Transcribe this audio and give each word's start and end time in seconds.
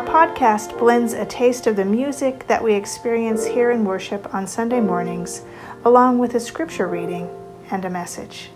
Our 0.00 0.06
podcast 0.06 0.78
blends 0.78 1.12
a 1.12 1.26
taste 1.26 1.66
of 1.66 1.76
the 1.76 1.84
music 1.84 2.46
that 2.46 2.64
we 2.64 2.72
experience 2.72 3.44
here 3.44 3.70
in 3.70 3.84
worship 3.84 4.34
on 4.34 4.46
Sunday 4.46 4.80
mornings, 4.80 5.42
along 5.84 6.18
with 6.18 6.34
a 6.34 6.40
scripture 6.40 6.86
reading 6.86 7.28
and 7.70 7.84
a 7.84 7.90
message. 7.90 8.48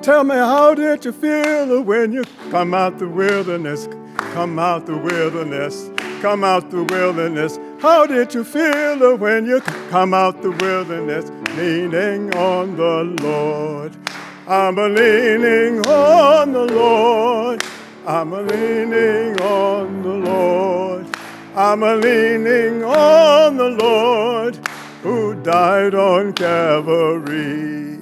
Tell 0.00 0.22
me, 0.22 0.36
how 0.36 0.76
did 0.76 1.04
you 1.04 1.10
feel 1.10 1.82
when 1.82 2.12
you 2.12 2.22
come 2.52 2.72
out 2.72 3.00
the 3.00 3.08
wilderness? 3.08 3.88
Come 4.16 4.60
out 4.60 4.86
the 4.86 4.96
wilderness, 4.96 5.90
come 6.22 6.44
out 6.44 6.70
the 6.70 6.84
wilderness. 6.84 7.58
How 7.80 8.06
did 8.06 8.32
you 8.32 8.44
feel 8.44 9.16
when 9.16 9.44
you 9.44 9.60
come 9.60 10.14
out 10.14 10.40
the 10.40 10.52
wilderness? 10.52 11.32
leaning 11.56 12.34
on 12.34 12.76
the 12.76 13.04
Lord. 13.22 14.03
I'm 14.46 14.76
a 14.76 14.90
leaning 14.90 15.80
on 15.86 16.52
the 16.52 16.66
Lord. 16.66 17.62
I'm 18.06 18.34
a 18.34 18.42
leaning 18.42 19.40
on 19.40 20.02
the 20.02 20.10
Lord. 20.10 21.06
I'm 21.56 21.82
a 21.82 21.96
leaning 21.96 22.84
on 22.84 23.56
the 23.56 23.70
Lord 23.70 24.56
who 25.02 25.34
died 25.42 25.94
on 25.94 26.34
Calvary. 26.34 28.00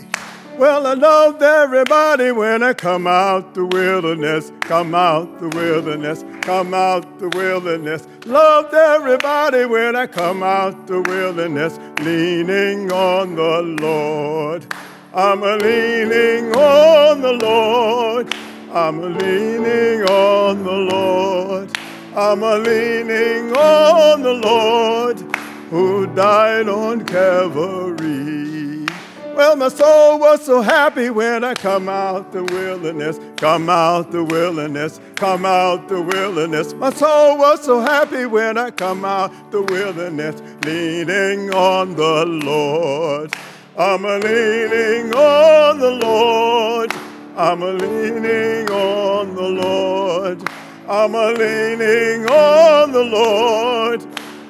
Well, 0.59 0.85
I 0.85 0.95
loved 0.95 1.43
everybody 1.43 2.33
when 2.33 2.65
I 2.65 2.73
come 2.75 3.07
out 3.07 3.55
the 3.55 3.65
wilderness, 3.65 4.51
come 4.63 4.97
out 4.97 5.41
the 5.41 5.49
wilderness, 5.49 6.25
come 6.41 6.75
out 6.75 7.21
the 7.21 7.29
wilderness. 7.29 8.09
Loved 8.27 8.75
everybody 8.75 9.65
when 9.65 9.95
I 9.95 10.09
come 10.09 10.43
out 10.43 10.89
the 10.89 11.03
wilderness, 11.03 11.79
leaning 12.01 12.91
on 12.91 13.37
the 13.37 13.63
Lord. 13.81 14.67
I'm 15.15 15.43
a 15.43 15.57
leaning 15.59 16.57
on 16.57 17.21
the 17.21 17.35
Lord. 17.35 18.35
I'm 18.73 18.99
a 18.99 19.09
leaning 19.09 20.09
on 20.09 20.65
the 20.65 20.73
Lord. 20.73 21.71
I'm 22.17 22.43
a 22.43 22.57
leaning 22.57 23.55
on 23.55 24.23
the 24.23 24.33
Lord 24.33 25.21
who 25.69 26.07
died 26.15 26.67
on 26.71 27.05
Calvary. 27.05 28.87
Well, 29.35 29.57
my 29.57 29.69
soul 29.69 30.19
was 30.19 30.47
so 30.47 30.63
happy 30.63 31.11
when 31.11 31.45
I 31.45 31.57
come 31.57 31.91
out 31.91 32.33
the 32.33 32.45
wilderness, 32.45 33.21
come 33.37 33.69
out 33.69 34.13
the 34.13 34.25
wilderness, 34.25 34.99
come 35.17 35.45
out 35.45 35.89
the 35.89 36.01
wilderness. 36.01 36.73
My 36.73 36.91
soul 36.91 37.37
was 37.37 37.63
so 37.63 37.81
happy 37.81 38.25
when 38.25 38.57
I 38.57 38.71
come 38.71 39.05
out 39.05 39.31
the 39.51 39.61
wilderness, 39.61 40.41
leaning 40.65 41.53
on 41.53 41.97
the 41.97 42.25
Lord. 42.25 43.35
I'm 43.79 44.05
a 44.05 44.19
leaning 44.19 45.15
on 45.15 45.79
the 45.79 45.93
Lord. 45.93 46.93
I'm 47.39 47.63
a 47.63 47.73
leaning 47.73 48.71
on 48.71 49.35
the 49.35 49.49
Lord. 49.49 50.47
I'm 50.87 51.15
a 51.15 51.29
leaning 51.29 52.27
on 52.27 52.93
the 52.93 53.03
Lord 53.03 54.03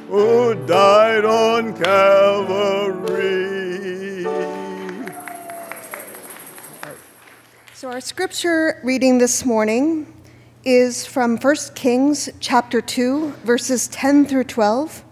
who 0.08 0.56
died 0.66 1.24
on 1.24 1.72
Calvary. 1.76 3.04
So, 7.74 7.90
our 7.92 8.00
scripture 8.00 8.80
reading 8.82 9.18
this 9.18 9.44
morning 9.44 10.12
is 10.64 11.06
from 11.06 11.36
1 11.36 11.56
Kings 11.76 12.28
chapter 12.40 12.80
2, 12.80 13.34
verses 13.44 13.86
10 13.86 14.26
through 14.26 14.44
12, 14.44 15.04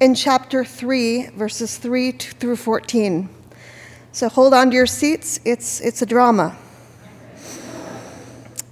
and 0.00 0.16
chapter 0.16 0.64
3, 0.64 1.30
verses 1.30 1.78
3 1.78 2.12
through 2.12 2.54
14. 2.54 3.28
So, 4.12 4.28
hold 4.28 4.54
on 4.54 4.70
to 4.70 4.76
your 4.76 4.86
seats, 4.86 5.38
it's, 5.44 5.80
it's 5.80 6.02
a 6.02 6.06
drama. 6.06 6.56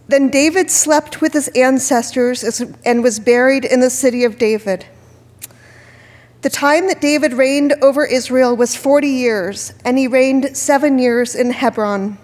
Then 0.09 0.31
David 0.31 0.71
slept 0.71 1.21
with 1.21 1.35
his 1.35 1.49
ancestors 1.49 2.63
and 2.85 3.03
was 3.03 3.21
buried 3.21 3.65
in 3.65 3.81
the 3.81 3.91
city 3.91 4.25
of 4.25 4.39
David. 4.39 4.87
The 6.41 6.51
time 6.51 6.87
that 6.87 7.01
David 7.01 7.35
reigned 7.35 7.75
over 7.83 8.05
Israel 8.07 8.57
was 8.57 8.75
40 8.75 9.07
years, 9.09 9.75
and 9.85 9.99
he 9.99 10.09
reigned 10.09 10.57
seven 10.57 10.99
years 10.99 11.35
in 11.35 11.51
Hebron 11.51 12.17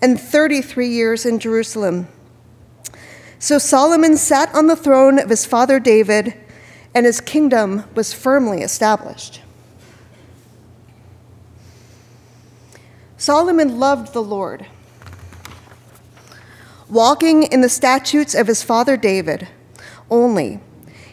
and 0.00 0.18
33 0.18 0.88
years 0.88 1.26
in 1.26 1.38
Jerusalem. 1.38 2.08
So 3.38 3.58
Solomon 3.58 4.16
sat 4.16 4.52
on 4.54 4.68
the 4.68 4.76
throne 4.76 5.18
of 5.18 5.28
his 5.28 5.44
father 5.44 5.78
David, 5.78 6.34
and 6.94 7.04
his 7.04 7.20
kingdom 7.20 7.84
was 7.94 8.12
firmly 8.12 8.62
established. 8.62 9.42
Solomon 13.18 13.78
loved 13.78 14.14
the 14.14 14.22
Lord, 14.22 14.66
walking 16.88 17.42
in 17.42 17.60
the 17.60 17.68
statutes 17.68 18.34
of 18.34 18.46
his 18.46 18.62
father 18.62 18.96
David 18.96 19.48
only. 20.10 20.60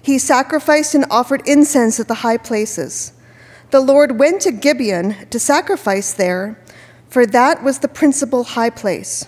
He 0.01 0.17
sacrificed 0.17 0.95
and 0.95 1.05
offered 1.09 1.41
incense 1.45 1.99
at 1.99 2.07
the 2.07 2.15
high 2.15 2.37
places. 2.37 3.11
The 3.71 3.81
Lord 3.81 4.19
went 4.19 4.41
to 4.43 4.53
Gibeon 4.53 5.27
to 5.29 5.39
sacrifice 5.39 6.13
there 6.13 6.57
for 7.15 7.25
that 7.25 7.63
was 7.63 7.79
the 7.79 7.87
principal 7.87 8.43
high 8.43 8.69
place. 8.69 9.25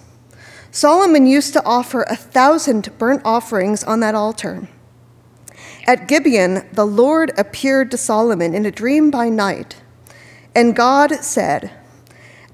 Solomon 0.72 1.26
used 1.26 1.54
to 1.54 1.64
offer 1.64 2.04
a 2.04 2.18
thousand 2.18 2.90
burnt 2.98 3.22
offerings 3.24 3.82
on 3.82 4.02
that 4.02 4.14
altar. 4.14 4.68
At 5.88 6.06
Gibeon, 6.10 6.68
the 6.74 6.86
Lord 6.86 7.32
appeared 7.38 7.90
to 7.92 7.98
Solomon 7.98 8.54
in 8.54 8.66
a 8.66 8.72
dream 8.72 9.10
by 9.10 9.30
night, 9.30 9.78
and 10.54 10.76
God 10.76 11.24
said, 11.24 11.72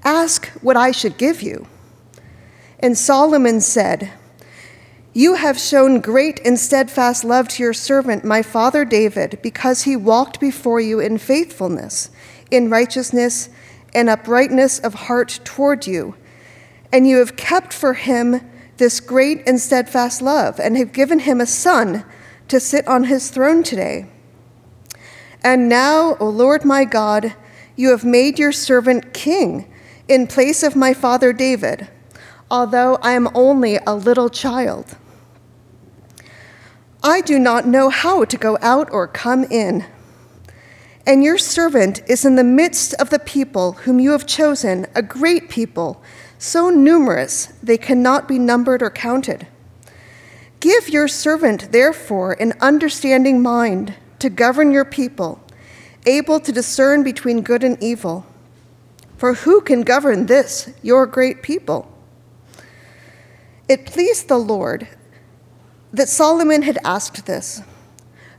Ask 0.04 0.48
what 0.60 0.76
I 0.76 0.90
should 0.90 1.16
give 1.16 1.40
you. 1.40 1.66
And 2.78 2.98
Solomon 2.98 3.62
said, 3.62 4.12
You 5.14 5.36
have 5.36 5.58
shown 5.58 6.00
great 6.00 6.40
and 6.44 6.58
steadfast 6.58 7.24
love 7.24 7.48
to 7.48 7.62
your 7.62 7.72
servant, 7.72 8.24
my 8.24 8.42
father 8.42 8.84
David, 8.84 9.38
because 9.42 9.84
he 9.84 9.96
walked 9.96 10.38
before 10.40 10.80
you 10.80 11.00
in 11.00 11.16
faithfulness, 11.16 12.10
in 12.50 12.68
righteousness, 12.68 13.48
and 13.94 14.10
uprightness 14.10 14.78
of 14.78 14.94
heart 14.94 15.40
toward 15.44 15.86
you, 15.86 16.16
And 16.92 17.08
you 17.08 17.18
have 17.18 17.36
kept 17.36 17.72
for 17.72 17.94
him 17.94 18.40
this 18.76 19.00
great 19.00 19.42
and 19.48 19.58
steadfast 19.58 20.20
love, 20.20 20.60
and 20.60 20.76
have 20.76 20.92
given 20.92 21.20
him 21.20 21.40
a 21.40 21.46
son 21.46 22.04
to 22.48 22.60
sit 22.60 22.86
on 22.86 23.04
his 23.04 23.30
throne 23.30 23.62
today. 23.62 24.06
And 25.42 25.68
now, 25.68 26.16
O 26.20 26.28
Lord 26.28 26.64
my 26.64 26.84
God, 26.84 27.34
you 27.76 27.90
have 27.90 28.04
made 28.04 28.38
your 28.38 28.52
servant 28.52 29.14
king 29.14 29.70
in 30.08 30.26
place 30.26 30.62
of 30.62 30.76
my 30.76 30.92
father 30.92 31.32
David, 31.32 31.88
although 32.50 32.96
I 32.96 33.12
am 33.12 33.28
only 33.34 33.78
a 33.86 33.94
little 33.94 34.28
child. 34.28 34.96
I 37.02 37.20
do 37.20 37.38
not 37.38 37.66
know 37.66 37.90
how 37.90 38.24
to 38.24 38.36
go 38.36 38.58
out 38.62 38.90
or 38.90 39.06
come 39.06 39.44
in. 39.44 39.84
And 41.06 41.22
your 41.22 41.36
servant 41.36 42.00
is 42.08 42.24
in 42.24 42.36
the 42.36 42.44
midst 42.44 42.94
of 42.94 43.10
the 43.10 43.18
people 43.18 43.72
whom 43.72 44.00
you 44.00 44.12
have 44.12 44.26
chosen, 44.26 44.86
a 44.94 45.02
great 45.02 45.50
people, 45.50 46.02
so 46.38 46.70
numerous 46.70 47.46
they 47.62 47.76
cannot 47.76 48.26
be 48.26 48.38
numbered 48.38 48.82
or 48.82 48.90
counted. 48.90 49.46
Give 50.60 50.88
your 50.88 51.08
servant, 51.08 51.72
therefore, 51.72 52.32
an 52.40 52.54
understanding 52.60 53.42
mind 53.42 53.94
to 54.18 54.30
govern 54.30 54.70
your 54.70 54.86
people, 54.86 55.42
able 56.06 56.40
to 56.40 56.52
discern 56.52 57.02
between 57.02 57.42
good 57.42 57.62
and 57.62 57.82
evil. 57.82 58.24
For 59.24 59.32
who 59.32 59.62
can 59.62 59.84
govern 59.84 60.26
this, 60.26 60.68
your 60.82 61.06
great 61.06 61.42
people? 61.42 61.90
It 63.70 63.86
pleased 63.86 64.28
the 64.28 64.36
Lord 64.36 64.86
that 65.94 66.10
Solomon 66.10 66.60
had 66.60 66.76
asked 66.84 67.24
this. 67.24 67.62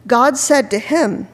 God 0.05 0.37
said 0.37 0.69
to 0.69 0.77
him, 0.77 1.27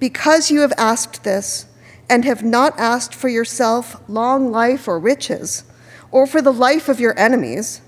Because 0.00 0.50
you 0.50 0.62
have 0.62 0.72
asked 0.76 1.22
this, 1.22 1.66
and 2.10 2.24
have 2.24 2.42
not 2.42 2.76
asked 2.76 3.14
for 3.14 3.28
yourself 3.28 4.02
long 4.08 4.50
life 4.50 4.88
or 4.88 4.98
riches, 4.98 5.62
or 6.10 6.26
for 6.26 6.42
the 6.42 6.52
life 6.52 6.88
of 6.88 6.98
your 6.98 7.16
enemies, 7.16 7.80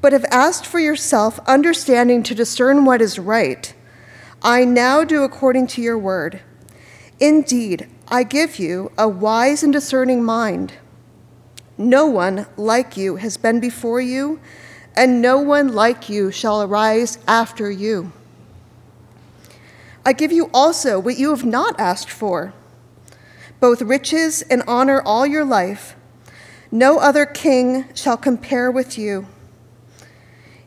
but 0.00 0.12
have 0.12 0.26
asked 0.32 0.66
for 0.66 0.80
yourself 0.80 1.38
understanding 1.46 2.24
to 2.24 2.34
discern 2.34 2.84
what 2.84 3.00
is 3.00 3.20
right, 3.20 3.72
I 4.42 4.64
now 4.64 5.04
do 5.04 5.22
according 5.22 5.68
to 5.68 5.80
your 5.80 5.96
word. 5.96 6.40
Indeed, 7.20 7.88
I 8.10 8.22
give 8.22 8.58
you 8.58 8.90
a 8.96 9.06
wise 9.06 9.62
and 9.62 9.70
discerning 9.70 10.24
mind. 10.24 10.72
No 11.76 12.06
one 12.06 12.46
like 12.56 12.96
you 12.96 13.16
has 13.16 13.36
been 13.36 13.60
before 13.60 14.00
you 14.00 14.40
and 14.96 15.20
no 15.20 15.38
one 15.38 15.74
like 15.74 16.08
you 16.08 16.30
shall 16.30 16.62
arise 16.62 17.18
after 17.28 17.70
you. 17.70 18.10
I 20.06 20.14
give 20.14 20.32
you 20.32 20.48
also 20.54 20.98
what 20.98 21.18
you 21.18 21.30
have 21.30 21.44
not 21.44 21.78
asked 21.78 22.08
for 22.10 22.54
both 23.60 23.82
riches 23.82 24.40
and 24.42 24.62
honor 24.66 25.02
all 25.02 25.26
your 25.26 25.44
life. 25.44 25.94
No 26.70 26.98
other 26.98 27.26
king 27.26 27.84
shall 27.94 28.16
compare 28.16 28.70
with 28.70 28.96
you. 28.96 29.26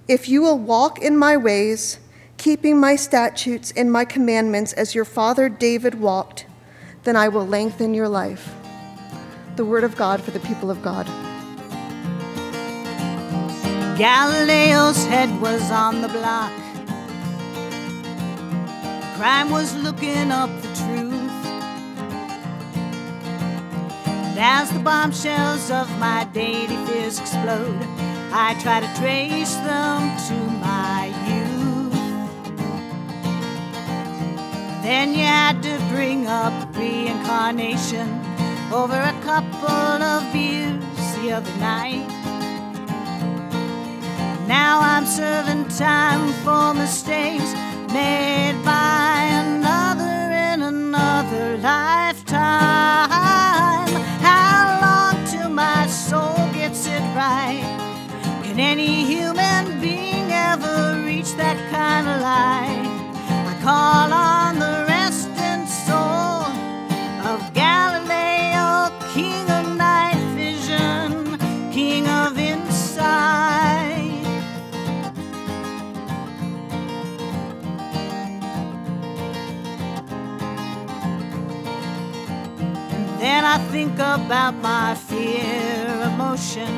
If 0.08 0.30
you 0.30 0.44
will 0.44 0.60
walk 0.60 1.02
in 1.02 1.18
my 1.18 1.38
ways, 1.38 2.00
keeping 2.38 2.80
my 2.80 2.96
statutes 2.96 3.74
and 3.76 3.92
my 3.92 4.06
commandments 4.06 4.74
as 4.74 4.94
your 4.94 5.06
father 5.06 5.48
David 5.50 5.96
walked, 5.96 6.46
then 7.04 7.16
I 7.16 7.28
will 7.28 7.48
lengthen 7.48 7.94
your 7.94 8.08
life. 8.08 8.54
The 9.56 9.66
word 9.66 9.84
of 9.84 9.96
God 9.96 10.22
for 10.22 10.32
the 10.32 10.40
people 10.40 10.70
of 10.70 10.82
God. 10.82 11.08
Galileo's 13.98 15.06
head 15.06 15.30
was 15.42 15.70
on 15.70 16.02
the 16.02 16.08
block. 16.08 16.52
Crime 19.18 19.52
was 19.52 19.76
looking 19.76 20.32
up 20.32 20.50
the 20.62 20.68
truth. 20.70 21.32
And 24.06 24.40
as 24.40 24.72
the 24.72 24.80
bombshells 24.80 25.70
of 25.70 25.88
my 26.00 26.28
daily 26.34 26.78
fears 26.88 27.20
explode, 27.20 27.78
I 28.34 28.58
try 28.62 28.80
to 28.80 28.88
trace 29.00 29.56
them 29.56 30.18
to 30.30 30.36
my 30.60 31.08
youth. 31.28 31.41
Then 34.82 35.14
you 35.14 35.24
had 35.24 35.62
to 35.64 35.78
bring 35.94 36.28
up 36.28 36.54
reincarnation 36.76 38.08
over 38.74 38.96
a 38.96 39.16
couple 39.22 39.70
of 39.70 40.34
beers 40.34 40.82
the 41.16 41.34
other 41.34 41.56
night. 41.58 42.08
Now 44.48 44.80
I'm 44.82 45.06
serving 45.06 45.68
time 45.70 46.34
for 46.44 46.74
mistakes 46.74 47.54
made 47.94 48.60
by 48.66 49.24
another 49.46 50.32
in 50.52 50.62
another 50.64 51.58
lifetime. 51.58 52.42
How 54.30 54.80
long 54.82 55.26
till 55.26 55.50
my 55.50 55.86
soul 55.88 56.50
gets 56.54 56.88
it 56.88 57.04
right? 57.16 57.64
Can 58.44 58.60
any 58.60 59.06
human 59.06 59.80
being 59.80 60.32
ever 60.32 61.02
reach 61.06 61.34
that 61.36 61.58
kind 61.70 62.08
of 62.08 62.22
light? 62.22 62.88
I 63.48 63.54
call 63.62 64.12
on 64.12 64.51
about 84.02 84.56
my 84.56 84.96
fear 84.96 86.02
emotion, 86.12 86.72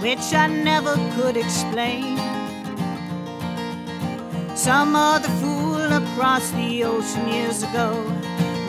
which 0.00 0.32
I 0.32 0.46
never 0.46 0.94
could 1.16 1.36
explain. 1.36 2.16
Some 4.56 4.94
other 4.94 5.28
fool 5.40 5.82
across 5.92 6.50
the 6.52 6.84
ocean 6.84 7.28
years 7.28 7.64
ago 7.64 7.90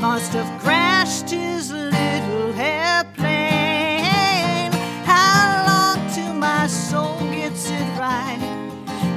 must 0.01 0.33
have 0.33 0.49
crashed 0.61 1.29
his 1.29 1.71
little 1.71 2.53
airplane. 2.59 3.11
How 5.05 5.63
long 5.69 6.09
till 6.13 6.33
my 6.33 6.65
soul 6.67 7.19
gets 7.31 7.69
it 7.69 7.87
right? 7.99 8.41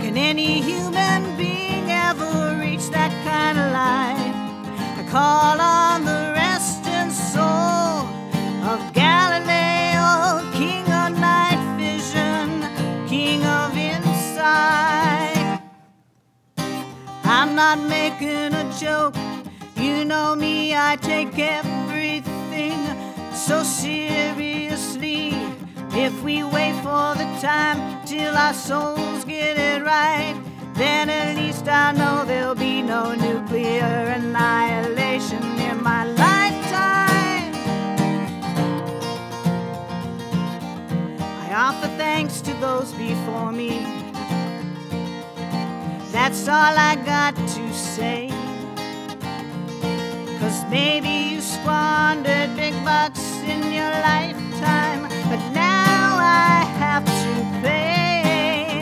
Can 0.03 0.17
any 0.19 0.61
human 0.61 1.37
being 1.37 1.91
ever 1.91 2.59
reach 2.61 2.91
that 2.91 3.13
kind 3.25 3.59
of 3.59 3.73
light? 3.73 4.35
I 5.01 5.03
call 5.11 5.61
on 5.61 6.05
the 6.05 6.26
I'm 17.59 17.79
not 17.79 17.89
making 17.89 18.53
a 18.53 18.71
joke. 18.79 19.15
You 19.77 20.05
know 20.05 20.35
me, 20.37 20.75
I 20.77 20.97
take 20.97 21.39
everything 21.39 22.77
so 23.33 23.63
seriously. 23.63 25.31
If 25.93 26.13
we 26.23 26.45
wait 26.45 26.75
for 26.83 27.15
the 27.15 27.25
time 27.41 28.05
till 28.05 28.37
our 28.37 28.53
souls 28.53 29.25
get 29.25 29.57
it 29.57 29.83
right, 29.83 30.39
then 30.75 31.09
at 31.09 31.35
least 31.37 31.67
I 31.67 31.93
know 31.93 32.27
there'll 32.27 32.55
be 32.55 32.83
no 32.83 33.15
nuclear 33.15 34.13
annihilation 34.15 35.43
in 35.59 35.83
my 35.83 36.05
lifetime. 36.05 37.55
I 41.49 41.55
offer 41.55 41.89
thanks 41.97 42.43
to 42.43 42.53
those 42.61 42.93
before 42.93 43.51
me. 43.51 43.96
That's 46.17 46.49
all 46.49 46.75
I 46.91 46.97
got 47.05 47.37
to 47.37 47.73
say. 47.75 48.31
Cause 50.41 50.65
maybe 50.71 51.11
you 51.31 51.43
squandered 51.43 52.57
big 52.57 52.73
bucks 52.83 53.21
in 53.43 53.71
your 53.71 53.91
lifetime, 54.11 55.03
but 55.29 55.43
now 55.53 56.17
I 56.19 56.65
have 56.81 57.05
to 57.05 57.33
pay. 57.61 58.81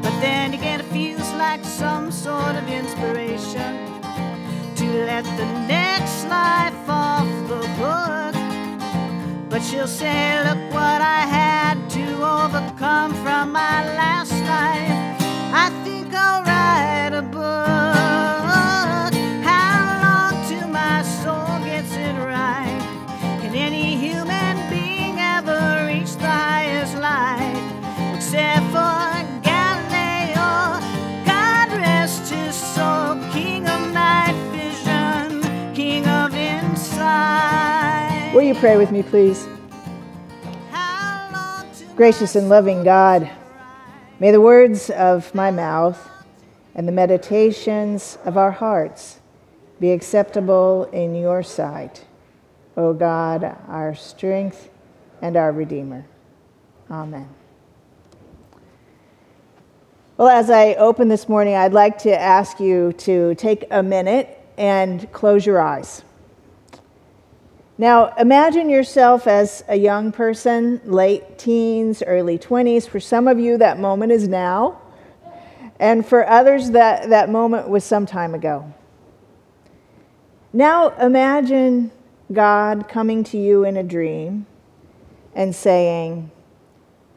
But 0.00 0.18
then 0.22 0.54
again, 0.54 0.80
it 0.80 0.86
feels 0.86 1.30
like 1.34 1.62
some 1.66 2.10
sort 2.10 2.56
of 2.56 2.66
inspiration 2.66 4.00
to 4.76 4.86
let 5.04 5.24
the 5.36 5.48
next 5.68 6.24
life 6.28 6.88
off 6.88 7.28
the 7.46 7.62
hook. 7.80 8.34
But 9.50 9.60
she'll 9.62 9.86
say, 9.86 10.42
Look 10.48 10.72
what 10.72 11.02
I 11.02 11.20
had 11.38 11.90
to 11.90 12.06
overcome 12.24 13.12
from 13.22 13.52
my 13.52 13.84
last 14.00 14.32
life. 14.32 14.99
Will 38.32 38.42
you 38.42 38.54
pray 38.54 38.76
with 38.76 38.92
me, 38.92 39.02
please? 39.02 39.46
Gracious 41.96 42.36
and 42.36 42.48
loving 42.48 42.84
God, 42.84 43.28
may 44.18 44.30
the 44.30 44.40
words 44.40 44.88
of 44.88 45.34
my 45.34 45.50
mouth 45.50 45.98
and 46.80 46.88
the 46.88 46.92
meditations 46.92 48.16
of 48.24 48.38
our 48.38 48.52
hearts 48.52 49.20
be 49.80 49.90
acceptable 49.90 50.84
in 50.94 51.14
your 51.14 51.42
sight, 51.42 52.06
O 52.74 52.94
God, 52.94 53.44
our 53.68 53.94
strength 53.94 54.70
and 55.20 55.36
our 55.36 55.52
Redeemer. 55.52 56.06
Amen. 56.90 57.28
Well, 60.16 60.28
as 60.28 60.48
I 60.48 60.72
open 60.76 61.08
this 61.08 61.28
morning, 61.28 61.54
I'd 61.54 61.74
like 61.74 61.98
to 61.98 62.18
ask 62.18 62.58
you 62.58 62.94
to 62.94 63.34
take 63.34 63.66
a 63.70 63.82
minute 63.82 64.38
and 64.56 65.12
close 65.12 65.44
your 65.44 65.60
eyes. 65.60 66.02
Now, 67.76 68.14
imagine 68.14 68.70
yourself 68.70 69.26
as 69.26 69.64
a 69.68 69.76
young 69.76 70.12
person, 70.12 70.80
late 70.86 71.36
teens, 71.38 72.02
early 72.06 72.38
20s. 72.38 72.88
For 72.88 73.00
some 73.00 73.28
of 73.28 73.38
you, 73.38 73.58
that 73.58 73.78
moment 73.78 74.12
is 74.12 74.26
now. 74.26 74.79
And 75.80 76.06
for 76.06 76.28
others, 76.28 76.72
that, 76.72 77.08
that 77.08 77.30
moment 77.30 77.70
was 77.70 77.84
some 77.84 78.04
time 78.04 78.34
ago. 78.34 78.74
Now, 80.52 80.90
imagine 80.90 81.90
God 82.30 82.86
coming 82.86 83.24
to 83.24 83.38
you 83.38 83.64
in 83.64 83.78
a 83.78 83.82
dream 83.82 84.44
and 85.34 85.56
saying, 85.56 86.30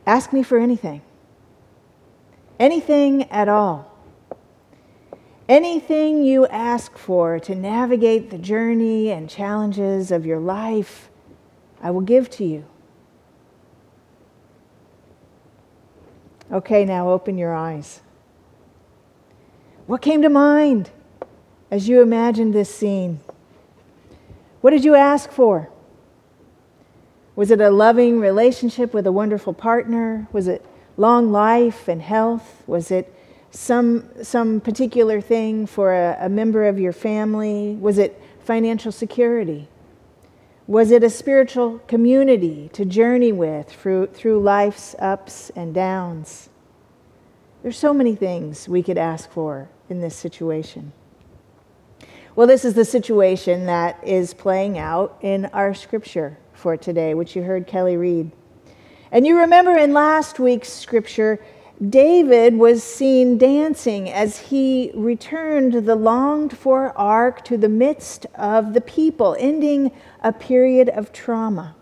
Ask 0.05 0.31
me 0.31 0.43
for 0.43 0.57
anything, 0.57 1.01
anything 2.57 3.23
at 3.29 3.49
all. 3.49 3.91
Anything 5.49 6.23
you 6.23 6.47
ask 6.47 6.97
for 6.97 7.39
to 7.39 7.55
navigate 7.55 8.29
the 8.29 8.37
journey 8.37 9.11
and 9.11 9.29
challenges 9.29 10.09
of 10.09 10.25
your 10.25 10.39
life, 10.39 11.09
I 11.81 11.91
will 11.91 12.01
give 12.01 12.29
to 12.31 12.45
you. 12.45 12.65
Okay, 16.49 16.85
now 16.85 17.09
open 17.09 17.37
your 17.37 17.53
eyes. 17.53 18.02
What 19.85 20.01
came 20.01 20.21
to 20.21 20.29
mind 20.29 20.91
as 21.69 21.89
you 21.89 22.01
imagined 22.01 22.53
this 22.53 22.73
scene? 22.73 23.19
What 24.61 24.71
did 24.71 24.85
you 24.85 24.95
ask 24.95 25.29
for? 25.29 25.69
Was 27.35 27.51
it 27.51 27.59
a 27.59 27.69
loving 27.69 28.21
relationship 28.21 28.93
with 28.93 29.05
a 29.05 29.11
wonderful 29.11 29.53
partner? 29.53 30.27
Was 30.31 30.47
it 30.47 30.65
long 30.95 31.33
life 31.33 31.89
and 31.89 32.01
health? 32.01 32.63
Was 32.65 32.91
it 32.91 33.13
some, 33.51 34.07
some 34.23 34.61
particular 34.61 35.19
thing 35.19 35.65
for 35.65 35.93
a, 35.93 36.17
a 36.21 36.29
member 36.29 36.65
of 36.65 36.79
your 36.79 36.93
family? 36.93 37.75
Was 37.75 37.97
it 37.97 38.21
financial 38.39 38.91
security? 38.91 39.67
Was 40.65 40.91
it 40.91 41.03
a 41.03 41.09
spiritual 41.09 41.79
community 41.79 42.69
to 42.71 42.85
journey 42.85 43.33
with 43.33 43.67
through, 43.67 44.07
through 44.07 44.39
life's 44.39 44.95
ups 44.97 45.51
and 45.57 45.73
downs? 45.73 46.47
There's 47.63 47.77
so 47.77 47.93
many 47.93 48.13
things 48.13 48.67
we 48.67 48.83
could 48.83 48.97
ask 48.97 49.31
for 49.31 49.69
in 49.89 50.01
this 50.01 50.17
situation. 50.17 50.91
Well, 52.35 52.45
this 52.45 52.65
is 52.65 52.73
the 52.73 52.83
situation 52.83 53.67
that 53.67 54.05
is 54.05 54.33
playing 54.33 54.77
out 54.77 55.17
in 55.21 55.45
our 55.45 55.73
scripture 55.73 56.37
for 56.51 56.75
today, 56.75 57.13
which 57.13 57.37
you 57.37 57.43
heard 57.43 57.65
Kelly 57.65 57.95
read. 57.95 58.31
And 59.13 59.25
you 59.25 59.39
remember 59.39 59.77
in 59.77 59.93
last 59.93 60.41
week's 60.41 60.73
scripture, 60.73 61.39
David 61.89 62.57
was 62.57 62.83
seen 62.83 63.37
dancing 63.37 64.09
as 64.09 64.39
he 64.39 64.91
returned 64.93 65.85
the 65.85 65.95
longed 65.95 66.57
for 66.57 66.91
ark 66.97 67.45
to 67.45 67.57
the 67.57 67.69
midst 67.69 68.25
of 68.35 68.73
the 68.73 68.81
people, 68.81 69.37
ending 69.39 69.91
a 70.21 70.33
period 70.33 70.89
of 70.89 71.13
trauma. 71.13 71.75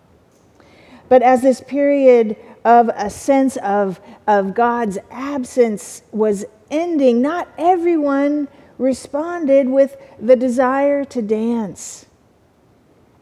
But 1.10 1.24
as 1.24 1.42
this 1.42 1.60
period 1.60 2.38
of 2.64 2.90
a 2.96 3.10
sense 3.10 3.58
of, 3.58 4.00
of 4.28 4.54
God's 4.54 4.98
absence 5.10 6.04
was 6.12 6.46
ending, 6.70 7.22
not 7.22 7.48
everyone 7.58 8.48
responded 8.78 9.68
with 9.68 9.98
the 10.20 10.36
desire 10.36 11.04
to 11.06 11.22
dance. 11.22 12.06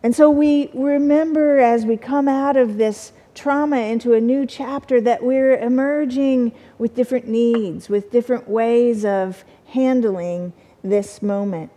And 0.02 0.16
so 0.16 0.30
we 0.30 0.70
remember 0.74 1.60
as 1.60 1.86
we 1.86 1.98
come 1.98 2.28
out 2.28 2.56
of 2.56 2.78
this 2.78 3.12
trauma 3.36 3.78
into 3.78 4.14
a 4.14 4.22
new 4.22 4.46
chapter 4.46 5.02
that 5.02 5.24
we're 5.24 5.58
emerging 5.58 6.54
with 6.78 6.96
different 6.96 7.28
needs, 7.28 7.90
with 7.90 8.12
different 8.12 8.48
ways 8.48 9.04
of 9.06 9.44
handling 9.68 10.54
this 10.84 11.22
moment. 11.22 11.72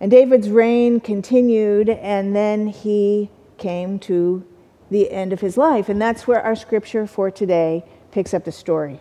And 0.00 0.10
David's 0.10 0.50
reign 0.50 1.00
continued, 1.00 1.88
and 1.88 2.34
then 2.34 2.66
he 2.66 3.30
came 3.56 3.98
to 4.00 4.44
the 4.90 5.10
end 5.10 5.32
of 5.32 5.40
his 5.40 5.56
life. 5.56 5.88
And 5.88 6.00
that's 6.00 6.26
where 6.26 6.42
our 6.42 6.56
scripture 6.56 7.06
for 7.06 7.30
today 7.30 7.84
picks 8.10 8.34
up 8.34 8.44
the 8.44 8.52
story. 8.52 9.00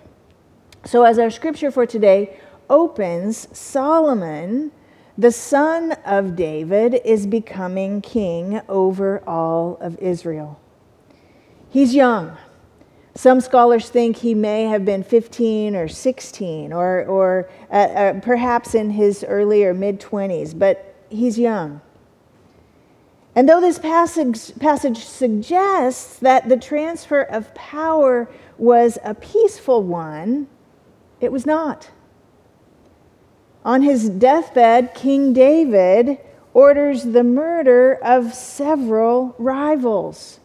So, 0.85 1.03
as 1.03 1.19
our 1.19 1.29
scripture 1.29 1.71
for 1.71 1.85
today 1.85 2.37
opens, 2.69 3.47
Solomon 3.57 4.71
the 5.17 5.31
son 5.31 5.91
of 6.05 6.35
David 6.35 6.99
is 7.05 7.27
becoming 7.27 8.01
king 8.01 8.61
over 8.67 9.23
all 9.27 9.77
of 9.79 9.97
Israel. 9.99 10.59
He's 11.69 11.93
young. 11.93 12.35
Some 13.13 13.39
scholars 13.39 13.89
think 13.89 14.17
he 14.17 14.33
may 14.33 14.63
have 14.63 14.85
been 14.85 15.03
15 15.03 15.75
or 15.75 15.87
16, 15.87 16.73
or, 16.73 17.05
or 17.05 17.49
uh, 17.69 17.73
uh, 17.73 18.19
perhaps 18.21 18.73
in 18.73 18.89
his 18.89 19.23
early 19.23 19.63
or 19.63 19.75
mid 19.75 19.99
20s, 20.01 20.57
but 20.57 20.95
he's 21.09 21.37
young. 21.37 21.79
And 23.35 23.49
though 23.49 23.61
this 23.61 23.79
passage, 23.79 24.57
passage 24.59 25.05
suggests 25.05 26.19
that 26.19 26.49
the 26.49 26.57
transfer 26.57 27.21
of 27.21 27.53
power 27.55 28.29
was 28.57 28.99
a 29.03 29.15
peaceful 29.15 29.81
one, 29.81 30.47
it 31.19 31.31
was 31.31 31.45
not. 31.45 31.89
On 33.65 33.81
his 33.81 34.09
deathbed, 34.09 34.93
King 34.93 35.33
David 35.33 36.19
orders 36.53 37.03
the 37.03 37.23
murder 37.23 37.95
of 38.03 38.33
several 38.33 39.33
rivals 39.39 40.39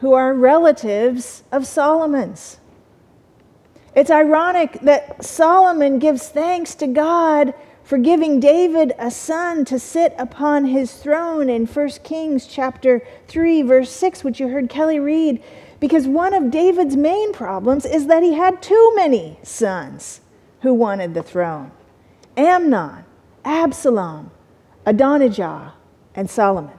who 0.00 0.12
are 0.12 0.32
relatives 0.32 1.42
of 1.50 1.66
Solomon's. 1.66 2.58
It's 3.96 4.10
ironic 4.10 4.78
that 4.82 5.24
Solomon 5.24 5.98
gives 5.98 6.28
thanks 6.28 6.76
to 6.76 6.86
God 6.86 7.52
for 7.88 7.96
giving 7.96 8.38
David 8.38 8.92
a 8.98 9.10
son 9.10 9.64
to 9.64 9.78
sit 9.78 10.14
upon 10.18 10.66
his 10.66 10.92
throne 10.92 11.48
in 11.48 11.64
1 11.64 11.88
Kings 12.04 12.46
chapter 12.46 13.00
3 13.28 13.62
verse 13.62 13.90
6 13.90 14.22
which 14.22 14.38
you 14.38 14.48
heard 14.48 14.68
Kelly 14.68 15.00
read 15.00 15.42
because 15.80 16.06
one 16.06 16.34
of 16.34 16.50
David's 16.50 16.98
main 16.98 17.32
problems 17.32 17.86
is 17.86 18.06
that 18.06 18.22
he 18.22 18.34
had 18.34 18.60
too 18.60 18.92
many 18.94 19.38
sons 19.42 20.20
who 20.60 20.74
wanted 20.74 21.14
the 21.14 21.22
throne. 21.22 21.70
Amnon, 22.36 23.06
Absalom, 23.42 24.32
Adonijah, 24.84 25.72
and 26.14 26.28
Solomon. 26.28 26.78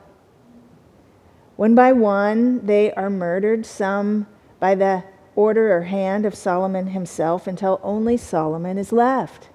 One 1.56 1.74
by 1.74 1.92
one, 1.92 2.64
they 2.68 2.94
are 2.94 3.10
murdered, 3.10 3.66
some 3.66 4.28
by 4.60 4.76
the 4.76 5.04
order 5.36 5.76
or 5.76 5.82
hand 5.82 6.28
of 6.28 6.36
Solomon 6.36 6.90
himself, 6.90 7.48
until 7.48 7.80
only 7.82 8.16
Solomon 8.16 8.78
is 8.78 8.92
left. 8.92 9.50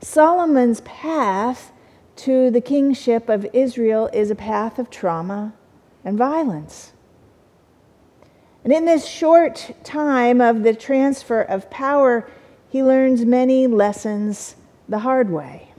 Solomon's 0.00 0.80
path 0.82 1.72
to 2.16 2.50
the 2.50 2.60
kingship 2.60 3.28
of 3.28 3.46
Israel 3.52 4.08
is 4.12 4.30
a 4.30 4.34
path 4.34 4.78
of 4.78 4.90
trauma 4.90 5.52
and 6.04 6.16
violence. 6.16 6.92
And 8.64 8.72
in 8.72 8.84
this 8.84 9.06
short 9.06 9.76
time 9.84 10.40
of 10.40 10.62
the 10.62 10.74
transfer 10.74 11.40
of 11.40 11.70
power, 11.70 12.28
he 12.68 12.82
learns 12.82 13.24
many 13.24 13.66
lessons 13.66 14.56
the 14.88 15.00
hard 15.00 15.30
way. 15.30 15.72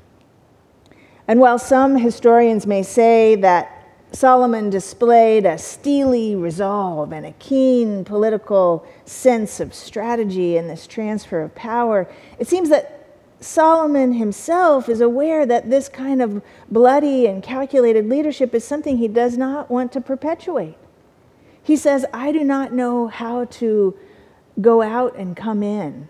And 1.28 1.40
while 1.40 1.60
some 1.60 1.98
historians 1.98 2.66
may 2.66 2.84
say 2.84 3.36
that 3.36 3.74
Solomon 4.14 4.70
displayed 4.70 5.46
a 5.46 5.58
steely 5.58 6.36
resolve 6.36 7.12
and 7.12 7.26
a 7.26 7.34
keen 7.34 8.06
political 8.06 8.88
sense 9.04 9.60
of 9.60 9.74
strategy 9.74 10.56
in 10.56 10.68
this 10.68 10.88
transfer 10.88 11.42
of 11.42 11.54
power, 11.56 12.10
it 12.40 12.48
seems 12.48 12.70
that 12.70 12.97
Solomon 13.40 14.14
himself 14.14 14.90
is 14.90 15.02
aware 15.02 15.46
that 15.46 15.70
this 15.70 15.90
kind 15.90 16.22
of 16.22 16.42
bloody 16.72 17.28
and 17.28 17.44
calculated 17.44 18.10
leadership 18.10 18.56
is 18.56 18.64
something 18.64 18.98
he 18.98 19.08
does 19.08 19.38
not 19.38 19.70
want 19.70 19.92
to 19.92 20.02
perpetuate. 20.02 20.78
He 21.62 21.76
says, 21.76 22.06
I 22.14 22.32
do 22.32 22.44
not 22.44 22.74
know 22.74 23.08
how 23.08 23.46
to 23.46 23.98
go 24.60 24.82
out 24.82 25.16
and 25.16 25.36
come 25.36 25.62
in 25.62 26.10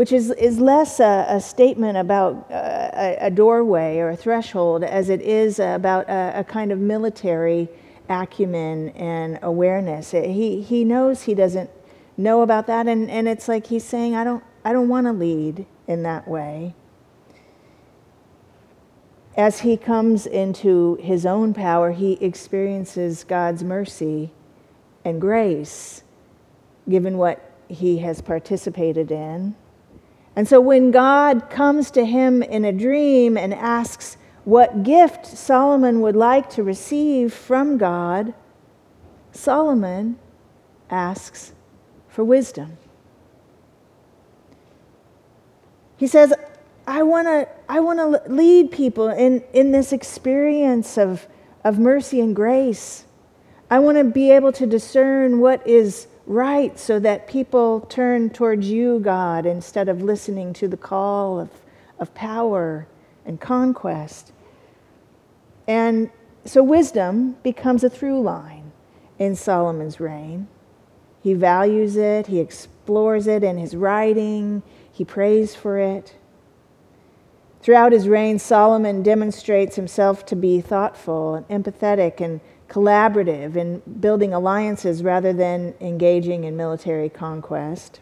which 0.00 0.12
is, 0.12 0.30
is 0.30 0.58
less 0.58 0.98
a, 0.98 1.26
a 1.28 1.38
statement 1.38 1.98
about 1.98 2.50
uh, 2.50 2.90
a, 2.94 3.16
a, 3.26 3.30
doorway 3.30 3.98
or 3.98 4.08
a 4.08 4.16
threshold 4.16 4.82
as 4.82 5.10
it 5.10 5.20
is 5.20 5.58
about 5.58 6.08
a, 6.08 6.40
a 6.40 6.42
kind 6.42 6.72
of 6.72 6.78
military 6.78 7.68
acumen 8.08 8.88
and 8.90 9.38
awareness. 9.42 10.12
He, 10.12 10.62
he 10.62 10.84
knows 10.84 11.24
he 11.24 11.34
doesn't 11.34 11.68
know 12.16 12.40
about 12.40 12.66
that, 12.66 12.88
and, 12.88 13.10
and 13.10 13.28
it's 13.28 13.46
like 13.46 13.66
he's 13.66 13.84
saying, 13.84 14.16
I 14.16 14.24
don't, 14.24 14.42
I 14.64 14.72
don't 14.72 14.88
want 14.88 15.06
to 15.06 15.12
lead 15.12 15.66
in 15.90 16.04
that 16.04 16.28
way. 16.28 16.72
As 19.36 19.60
he 19.60 19.76
comes 19.76 20.24
into 20.26 20.96
his 21.00 21.26
own 21.26 21.52
power, 21.52 21.90
he 21.90 22.12
experiences 22.14 23.24
God's 23.24 23.64
mercy 23.64 24.30
and 25.04 25.20
grace, 25.20 26.04
given 26.88 27.18
what 27.18 27.50
he 27.68 27.98
has 27.98 28.20
participated 28.20 29.10
in. 29.10 29.56
And 30.36 30.46
so 30.46 30.60
when 30.60 30.92
God 30.92 31.50
comes 31.50 31.90
to 31.92 32.04
him 32.04 32.42
in 32.42 32.64
a 32.64 32.72
dream 32.72 33.36
and 33.36 33.52
asks 33.52 34.16
what 34.44 34.84
gift 34.84 35.26
Solomon 35.26 36.00
would 36.02 36.16
like 36.16 36.48
to 36.50 36.62
receive 36.62 37.32
from 37.34 37.78
God, 37.78 38.32
Solomon 39.32 40.18
asks 40.88 41.52
for 42.08 42.24
wisdom. 42.24 42.78
He 46.00 46.06
says, 46.06 46.32
I 46.86 47.02
want 47.02 47.26
to 47.28 47.46
I 47.68 47.80
want 47.80 47.98
to 47.98 48.32
lead 48.32 48.72
people 48.72 49.10
in, 49.10 49.44
in 49.52 49.70
this 49.70 49.92
experience 49.92 50.96
of, 50.96 51.26
of 51.62 51.78
mercy 51.78 52.20
and 52.20 52.34
grace. 52.34 53.04
I 53.70 53.80
want 53.80 53.98
to 53.98 54.04
be 54.04 54.30
able 54.30 54.50
to 54.52 54.66
discern 54.66 55.40
what 55.40 55.64
is 55.66 56.08
right 56.26 56.78
so 56.78 56.98
that 57.00 57.28
people 57.28 57.82
turn 57.82 58.30
towards 58.30 58.70
you, 58.70 58.98
God, 58.98 59.44
instead 59.44 59.90
of 59.90 60.00
listening 60.00 60.54
to 60.54 60.68
the 60.68 60.78
call 60.78 61.38
of, 61.38 61.50
of 61.98 62.14
power 62.14 62.86
and 63.26 63.38
conquest. 63.38 64.32
And 65.68 66.10
so 66.46 66.62
wisdom 66.62 67.36
becomes 67.42 67.84
a 67.84 67.90
through 67.90 68.22
line 68.22 68.72
in 69.18 69.36
Solomon's 69.36 70.00
reign. 70.00 70.48
He 71.22 71.34
values 71.34 71.96
it, 71.96 72.28
he 72.28 72.40
explores 72.40 73.26
it 73.26 73.44
in 73.44 73.58
his 73.58 73.76
writing, 73.76 74.62
he 74.92 75.04
prays 75.04 75.54
for 75.54 75.78
it. 75.78 76.14
Throughout 77.62 77.92
his 77.92 78.08
reign, 78.08 78.38
Solomon 78.38 79.02
demonstrates 79.02 79.76
himself 79.76 80.24
to 80.26 80.36
be 80.36 80.60
thoughtful 80.60 81.34
and 81.34 81.48
empathetic 81.48 82.20
and 82.20 82.40
collaborative 82.68 83.56
in 83.56 83.82
building 84.00 84.32
alliances 84.32 85.02
rather 85.02 85.32
than 85.32 85.74
engaging 85.80 86.44
in 86.44 86.56
military 86.56 87.08
conquest. 87.08 88.00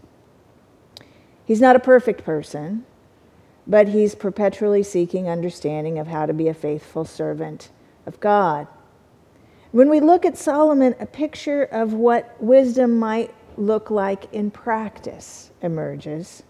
He's 1.44 1.60
not 1.60 1.74
a 1.74 1.80
perfect 1.80 2.24
person, 2.24 2.84
but 3.66 3.88
he's 3.88 4.14
perpetually 4.14 4.82
seeking 4.82 5.28
understanding 5.28 5.98
of 5.98 6.06
how 6.06 6.26
to 6.26 6.32
be 6.32 6.48
a 6.48 6.54
faithful 6.54 7.04
servant 7.04 7.70
of 8.06 8.20
God. 8.20 8.68
When 9.72 9.90
we 9.90 10.00
look 10.00 10.24
at 10.24 10.38
Solomon, 10.38 10.94
a 11.00 11.06
picture 11.06 11.64
of 11.64 11.92
what 11.92 12.40
wisdom 12.42 12.98
might 12.98 13.34
look 13.56 13.90
like 13.90 14.32
in 14.32 14.50
practice 14.50 15.50
emerges. 15.62 16.42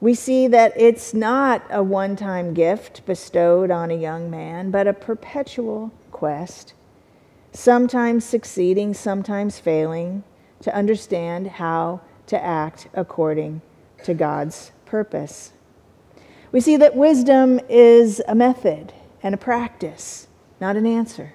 We 0.00 0.14
see 0.14 0.46
that 0.48 0.72
it's 0.76 1.12
not 1.12 1.62
a 1.70 1.82
one 1.82 2.16
time 2.16 2.54
gift 2.54 3.04
bestowed 3.04 3.70
on 3.70 3.90
a 3.90 3.94
young 3.94 4.30
man, 4.30 4.70
but 4.70 4.88
a 4.88 4.92
perpetual 4.92 5.92
quest 6.10 6.74
sometimes 7.52 8.24
succeeding, 8.24 8.94
sometimes 8.94 9.58
failing, 9.58 10.22
to 10.62 10.74
understand 10.74 11.48
how 11.48 12.00
to 12.26 12.42
act 12.42 12.88
according 12.94 13.60
to 14.04 14.14
God's 14.14 14.72
purpose. 14.86 15.52
We 16.52 16.60
see 16.60 16.76
that 16.76 16.96
wisdom 16.96 17.60
is 17.68 18.22
a 18.28 18.34
method 18.34 18.92
and 19.22 19.34
a 19.34 19.38
practice, 19.38 20.28
not 20.60 20.76
an 20.76 20.86
answer. 20.86 21.34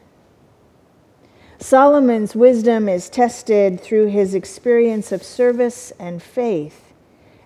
Solomon's 1.57 2.35
wisdom 2.35 2.89
is 2.89 3.09
tested 3.09 3.79
through 3.79 4.07
his 4.07 4.35
experience 4.35 5.11
of 5.11 5.23
service 5.23 5.91
and 5.99 6.21
faith 6.21 6.84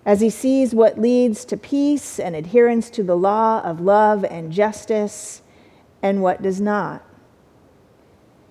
as 0.04 0.20
he 0.20 0.30
sees 0.30 0.74
what 0.74 0.98
leads 0.98 1.44
to 1.44 1.56
peace 1.56 2.18
and 2.18 2.34
adherence 2.34 2.90
to 2.90 3.02
the 3.02 3.16
law 3.16 3.60
of 3.60 3.80
love 3.80 4.24
and 4.24 4.52
justice 4.52 5.42
and 6.02 6.22
what 6.22 6.42
does 6.42 6.60
not. 6.60 7.04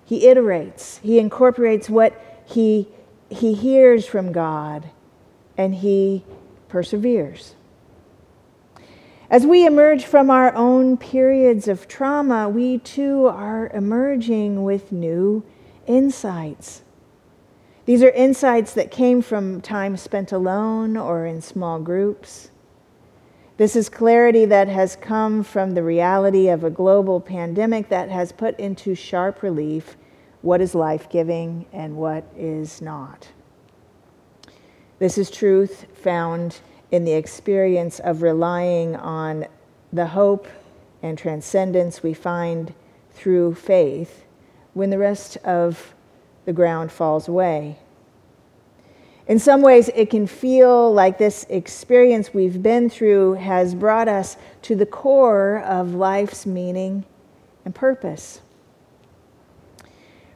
He 0.04 0.26
iterates, 0.26 1.00
he 1.00 1.18
incorporates 1.18 1.88
what 1.88 2.42
he, 2.44 2.88
he 3.28 3.54
hears 3.54 4.06
from 4.06 4.32
God, 4.32 4.90
and 5.56 5.76
he 5.76 6.24
perseveres. 6.68 7.54
As 9.30 9.46
we 9.46 9.64
emerge 9.64 10.04
from 10.04 10.28
our 10.28 10.52
own 10.56 10.96
periods 10.96 11.68
of 11.68 11.86
trauma, 11.86 12.48
we 12.48 12.78
too 12.78 13.26
are 13.26 13.70
emerging 13.72 14.64
with 14.64 14.90
new 14.90 15.44
insights. 15.86 16.82
These 17.90 18.04
are 18.04 18.10
insights 18.10 18.72
that 18.74 18.92
came 18.92 19.20
from 19.20 19.60
time 19.60 19.96
spent 19.96 20.30
alone 20.30 20.96
or 20.96 21.26
in 21.26 21.42
small 21.42 21.80
groups. 21.80 22.52
This 23.56 23.74
is 23.74 23.88
clarity 23.88 24.44
that 24.44 24.68
has 24.68 24.94
come 24.94 25.42
from 25.42 25.74
the 25.74 25.82
reality 25.82 26.46
of 26.46 26.62
a 26.62 26.70
global 26.70 27.20
pandemic 27.20 27.88
that 27.88 28.08
has 28.08 28.30
put 28.30 28.56
into 28.60 28.94
sharp 28.94 29.42
relief 29.42 29.96
what 30.40 30.60
is 30.60 30.72
life 30.72 31.10
giving 31.10 31.66
and 31.72 31.96
what 31.96 32.22
is 32.36 32.80
not. 32.80 33.26
This 35.00 35.18
is 35.18 35.28
truth 35.28 35.86
found 35.92 36.60
in 36.92 37.04
the 37.04 37.14
experience 37.14 37.98
of 37.98 38.22
relying 38.22 38.94
on 38.94 39.46
the 39.92 40.06
hope 40.06 40.46
and 41.02 41.18
transcendence 41.18 42.04
we 42.04 42.14
find 42.14 42.72
through 43.10 43.56
faith 43.56 44.26
when 44.74 44.90
the 44.90 44.98
rest 44.98 45.38
of 45.38 45.92
the 46.44 46.52
ground 46.52 46.90
falls 46.90 47.28
away. 47.28 47.78
In 49.26 49.38
some 49.38 49.62
ways, 49.62 49.88
it 49.94 50.10
can 50.10 50.26
feel 50.26 50.92
like 50.92 51.16
this 51.16 51.46
experience 51.48 52.34
we've 52.34 52.62
been 52.62 52.90
through 52.90 53.34
has 53.34 53.74
brought 53.74 54.08
us 54.08 54.36
to 54.62 54.74
the 54.74 54.86
core 54.86 55.60
of 55.60 55.94
life's 55.94 56.46
meaning 56.46 57.04
and 57.64 57.72
purpose. 57.72 58.40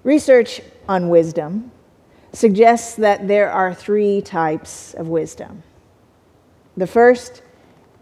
Research 0.04 0.60
on 0.88 1.08
wisdom 1.08 1.72
suggests 2.32 2.94
that 2.96 3.26
there 3.26 3.50
are 3.50 3.74
three 3.74 4.20
types 4.20 4.94
of 4.94 5.08
wisdom. 5.08 5.62
The 6.76 6.86
first 6.86 7.42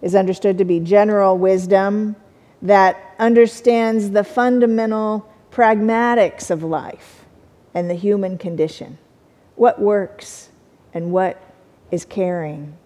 is 0.02 0.14
understood 0.14 0.58
to 0.58 0.64
be 0.64 0.80
general 0.80 1.38
wisdom 1.38 2.16
that 2.60 3.14
understands 3.18 4.10
the 4.10 4.24
fundamental 4.24 5.26
pragmatics 5.50 6.50
of 6.50 6.62
life 6.62 7.21
and 7.74 7.88
the 7.88 7.94
human 7.94 8.38
condition, 8.38 8.98
what 9.56 9.80
works 9.80 10.50
and 10.94 11.12
what 11.12 11.40
is 11.90 12.04
caring. 12.04 12.76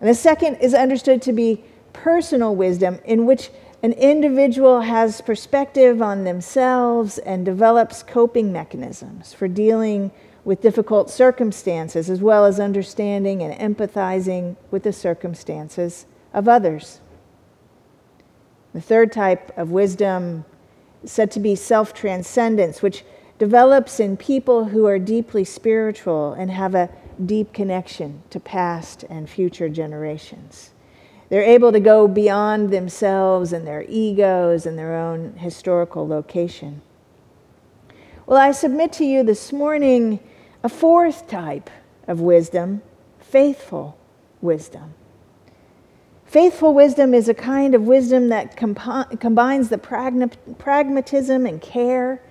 And 0.00 0.08
the 0.08 0.14
second 0.14 0.56
is 0.56 0.74
understood 0.74 1.22
to 1.22 1.32
be 1.32 1.64
personal 1.92 2.54
wisdom, 2.54 3.00
in 3.04 3.26
which 3.26 3.50
an 3.82 3.92
individual 3.92 4.80
has 4.80 5.20
perspective 5.20 6.00
on 6.00 6.24
themselves 6.24 7.18
and 7.18 7.44
develops 7.44 8.02
coping 8.02 8.52
mechanisms 8.52 9.34
for 9.34 9.46
dealing 9.48 10.10
with 10.44 10.60
difficult 10.60 11.10
circumstances, 11.10 12.10
as 12.10 12.20
well 12.20 12.44
as 12.44 12.60
understanding 12.60 13.42
and 13.42 13.76
empathizing 13.76 14.56
with 14.70 14.82
the 14.82 14.92
circumstances 14.92 16.06
of 16.32 16.48
others. 16.48 17.00
The 18.74 18.80
third 18.80 19.12
type 19.12 19.56
of 19.56 19.70
wisdom 19.70 20.44
is 21.02 21.12
said 21.12 21.30
to 21.32 21.40
be 21.40 21.54
self 21.54 21.94
transcendence, 21.94 22.82
which 22.82 23.04
develops 23.44 24.00
in 24.00 24.16
people 24.16 24.64
who 24.64 24.86
are 24.86 24.98
deeply 24.98 25.44
spiritual 25.44 26.32
and 26.32 26.50
have 26.50 26.74
a 26.74 26.88
deep 27.26 27.52
connection 27.52 28.22
to 28.30 28.40
past 28.40 29.04
and 29.10 29.28
future 29.28 29.68
generations. 29.68 30.70
They're 31.28 31.42
able 31.42 31.70
to 31.70 31.78
go 31.78 32.08
beyond 32.08 32.70
themselves 32.70 33.52
and 33.52 33.66
their 33.66 33.84
egos 33.86 34.64
and 34.64 34.78
their 34.78 34.96
own 34.96 35.34
historical 35.34 36.08
location. 36.08 36.80
Well, 38.24 38.38
I 38.38 38.52
submit 38.52 38.94
to 38.94 39.04
you 39.04 39.22
this 39.22 39.52
morning 39.52 40.20
a 40.62 40.70
fourth 40.70 41.28
type 41.28 41.68
of 42.08 42.22
wisdom 42.22 42.80
faithful 43.20 43.98
wisdom. 44.40 44.94
Faithful 46.24 46.72
wisdom 46.72 47.12
is 47.12 47.28
a 47.28 47.34
kind 47.34 47.74
of 47.74 47.82
wisdom 47.82 48.30
that 48.30 48.56
combines 48.56 49.68
the 49.68 49.78
pragmatism 50.58 51.44
and 51.44 51.60
care 51.60 52.22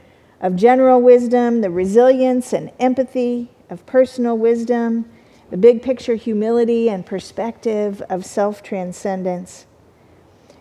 of 0.44 0.58
general 0.58 1.02
wisdom, 1.02 1.62
the 1.62 1.70
resilience 1.70 2.52
and 2.52 2.70
empathy 2.78 3.50
of 3.70 3.86
personal 3.86 4.38
wisdom, 4.38 5.06
the 5.50 5.56
big 5.58 5.82
picture 5.82 6.16
humility 6.16 6.90
and 6.90 7.06
perspective 7.06 8.02
of 8.10 8.26
self 8.26 8.62
transcendence. 8.62 9.66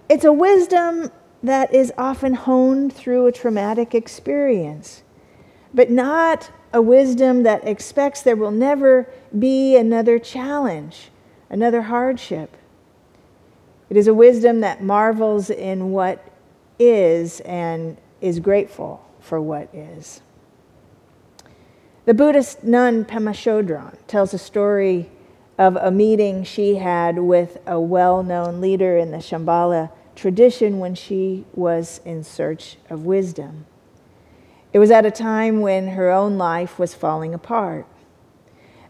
It's 0.08 0.24
a 0.24 0.32
wisdom 0.32 1.10
that 1.42 1.74
is 1.74 1.92
often 1.98 2.34
honed 2.34 2.92
through 2.92 3.26
a 3.26 3.32
traumatic 3.32 3.92
experience, 3.92 5.02
but 5.74 5.90
not 5.90 6.52
a 6.72 6.80
wisdom 6.80 7.42
that 7.42 7.66
expects 7.66 8.22
there 8.22 8.36
will 8.36 8.52
never 8.52 9.08
be 9.36 9.76
another 9.76 10.20
challenge, 10.20 11.10
another 11.50 11.82
hardship. 11.82 12.56
It 13.90 13.96
is 13.96 14.06
a 14.06 14.14
wisdom 14.14 14.60
that 14.60 14.80
marvels 14.80 15.50
in 15.50 15.90
what 15.90 16.24
is 16.78 17.40
and 17.40 17.96
is 18.20 18.38
grateful 18.38 19.04
for 19.22 19.40
what 19.40 19.72
is. 19.74 20.20
The 22.04 22.14
Buddhist 22.14 22.64
nun 22.64 23.04
Pema 23.04 23.30
Chodron 23.30 23.96
tells 24.06 24.34
a 24.34 24.38
story 24.38 25.08
of 25.56 25.76
a 25.76 25.90
meeting 25.90 26.42
she 26.42 26.76
had 26.76 27.18
with 27.18 27.58
a 27.66 27.80
well 27.80 28.22
known 28.22 28.60
leader 28.60 28.98
in 28.98 29.12
the 29.12 29.18
Shambhala 29.18 29.90
tradition 30.16 30.78
when 30.78 30.94
she 30.94 31.44
was 31.54 32.00
in 32.04 32.24
search 32.24 32.76
of 32.90 33.04
wisdom. 33.04 33.66
It 34.72 34.78
was 34.78 34.90
at 34.90 35.06
a 35.06 35.10
time 35.10 35.60
when 35.60 35.88
her 35.88 36.10
own 36.10 36.38
life 36.38 36.78
was 36.78 36.94
falling 36.94 37.34
apart. 37.34 37.86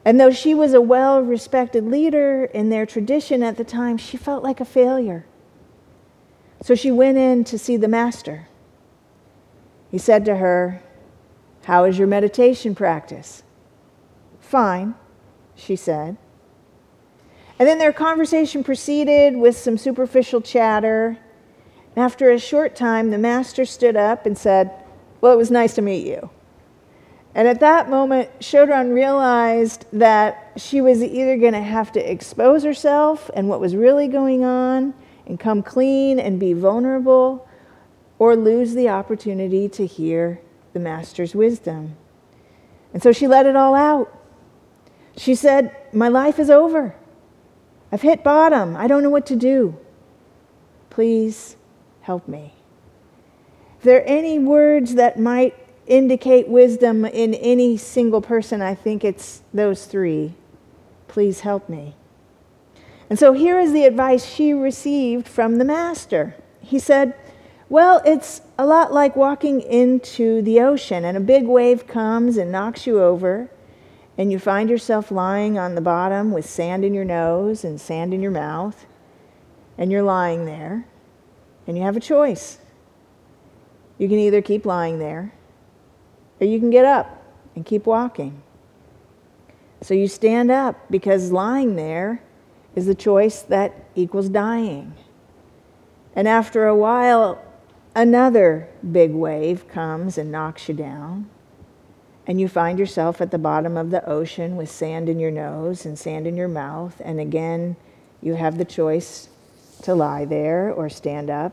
And 0.05 0.18
though 0.18 0.31
she 0.31 0.55
was 0.55 0.75
a 0.75 0.81
well 0.81 1.21
respected 1.21 1.85
leader 1.87 2.45
in 2.45 2.71
their 2.71 2.87
tradition 2.87 3.42
at 3.42 3.57
the 3.57 3.64
time, 3.64 3.99
she 3.99 4.16
felt 4.16 4.42
like 4.42 4.61
a 4.61 4.64
failure. 4.64 5.27
So 6.62 6.75
she 6.75 6.90
went 6.90 7.18
in 7.18 7.45
to 7.45 7.59
see 7.59 7.77
the 7.77 7.88
master. 7.88 8.49
He 9.92 9.98
said 9.98 10.24
to 10.24 10.37
her, 10.37 10.83
How 11.64 11.85
is 11.85 11.98
your 11.98 12.09
meditation 12.09 12.74
practice? 12.74 13.44
Fine, 14.40 14.96
she 15.55 15.76
said. 15.76 16.16
And 17.59 17.68
then 17.68 17.78
their 17.78 17.92
conversation 17.92 18.64
proceeded 18.64 19.37
with 19.37 19.57
some 19.57 19.78
superficial 19.78 20.40
chatter. 20.40 21.18
And 21.94 22.05
after 22.05 22.31
a 22.31 22.38
short 22.38 22.74
time, 22.74 23.11
the 23.11 23.18
master 23.18 23.64
stood 23.64 23.94
up 23.94 24.26
and 24.26 24.37
said, 24.37 24.72
Well, 25.20 25.35
it 25.35 25.37
was 25.37 25.50
nice 25.50 25.74
to 25.74 25.83
meet 25.83 26.07
you. 26.07 26.31
And 27.35 27.46
at 27.46 27.61
that 27.61 27.88
moment, 27.88 28.31
Chodron 28.40 28.94
realized 28.94 29.87
that 29.92 30.52
she 30.57 30.81
was 30.81 31.02
either 31.02 31.37
going 31.37 31.52
to 31.52 31.62
have 31.62 31.92
to 31.92 32.11
expose 32.11 32.62
herself 32.64 33.31
and 33.35 33.48
what 33.48 33.61
was 33.61 33.76
really 33.76 34.09
going 34.09 34.42
on 34.42 34.94
and 35.26 35.38
come 35.38 35.62
clean 35.62 36.18
and 36.18 36.40
be 36.40 36.55
vulnerable, 36.55 37.46
or 38.23 38.37
lose 38.37 38.75
the 38.75 38.89
opportunity 38.89 39.69
to 39.69 39.85
hear 39.85 40.41
the 40.75 40.79
Master's 40.79 41.35
wisdom. 41.35 41.97
And 42.95 43.03
so 43.03 43.11
she 43.11 43.27
let 43.27 43.47
it 43.47 43.57
all 43.57 43.75
out. 43.75 44.17
She 45.17 45.35
said, 45.35 45.77
My 45.93 46.07
life 46.07 46.39
is 46.39 46.49
over. 46.49 46.95
I've 47.91 48.03
hit 48.03 48.23
bottom. 48.23 48.77
I 48.77 48.87
don't 48.87 49.03
know 49.03 49.11
what 49.11 49.27
to 49.27 49.35
do. 49.35 49.77
Please 50.89 51.57
help 52.03 52.29
me. 52.29 52.55
If 53.79 53.83
there 53.83 53.99
are 53.99 54.07
any 54.07 54.39
words 54.39 54.95
that 54.95 55.19
might 55.19 55.57
indicate 55.89 56.47
wisdom 56.47 57.05
in 57.05 57.35
any 57.35 57.77
single 57.77 58.23
person, 58.23 58.63
I 58.63 58.77
think 58.77 59.03
it's 59.03 59.43
those 59.53 59.87
three. 59.87 60.35
Please 61.09 61.41
help 61.41 61.69
me. 61.69 61.97
And 63.11 63.19
so 63.19 63.33
here 63.33 63.59
is 63.59 63.73
the 63.73 63.85
advice 63.85 64.25
she 64.25 64.53
received 64.53 65.27
from 65.27 65.59
the 65.59 65.65
master. 65.65 66.37
He 66.61 66.79
said, 66.79 67.17
Well, 67.73 68.03
it's 68.05 68.43
a 68.59 68.67
lot 68.67 68.93
like 68.93 69.17
walking 69.17 69.63
into 69.63 70.43
the 70.43 70.61
ocean, 70.61 71.07
and 71.07 71.17
a 71.17 71.21
big 71.21 71.47
wave 71.47 71.87
comes 71.87 72.37
and 72.37 72.53
knocks 72.53 72.87
you 72.87 73.01
over, 73.01 73.49
and 74.19 74.31
you 74.31 74.39
find 74.39 74.69
yourself 74.69 75.11
lying 75.11 75.59
on 75.59 75.75
the 75.75 75.81
bottom 75.81 76.33
with 76.33 76.45
sand 76.45 76.85
in 76.85 76.93
your 76.93 77.07
nose 77.07 77.65
and 77.65 77.81
sand 77.81 78.13
in 78.13 78.21
your 78.21 78.31
mouth, 78.31 78.85
and 79.79 79.91
you're 79.91 80.03
lying 80.03 80.45
there, 80.45 80.87
and 81.67 81.79
you 81.79 81.83
have 81.83 81.97
a 81.97 82.01
choice. 82.01 82.59
You 83.97 84.07
can 84.07 84.19
either 84.19 84.43
keep 84.43 84.67
lying 84.67 84.99
there 84.99 85.33
or 86.43 86.47
you 86.47 86.61
can 86.61 86.69
get 86.69 86.85
up 86.85 87.23
and 87.57 87.65
keep 87.65 87.87
walking. 87.87 88.43
So 89.81 89.95
you 89.95 90.09
stand 90.09 90.51
up 90.51 90.79
because 90.91 91.33
lying 91.33 91.77
there 91.77 92.23
is 92.77 92.85
the 92.85 92.95
choice 92.95 93.41
that 93.41 93.87
equals 93.95 94.29
dying. 94.29 94.93
And 96.15 96.29
after 96.29 96.67
a 96.67 96.77
while, 96.77 97.43
another 97.94 98.68
big 98.90 99.12
wave 99.12 99.68
comes 99.68 100.18
and 100.18 100.33
knocks 100.33 100.68
you 100.68 100.74
down. 100.74 101.28
And 102.26 102.40
you 102.40 102.48
find 102.48 102.78
yourself 102.78 103.20
at 103.20 103.33
the 103.33 103.38
bottom 103.38 103.76
of 103.76 103.90
the 103.90 104.09
ocean 104.09 104.57
with 104.57 104.70
sand 104.70 105.09
in 105.09 105.18
your 105.18 105.33
nose 105.33 105.85
and 105.85 105.98
sand 105.98 106.26
in 106.26 106.37
your 106.37 106.48
mouth. 106.48 107.00
And 107.05 107.18
again, 107.18 107.76
you 108.20 108.35
have 108.35 108.59
the 108.59 108.64
choice 108.64 109.28
to 109.83 109.94
lie 109.94 110.24
there 110.24 110.72
or 110.72 110.88
stand 110.88 111.31
up 111.31 111.52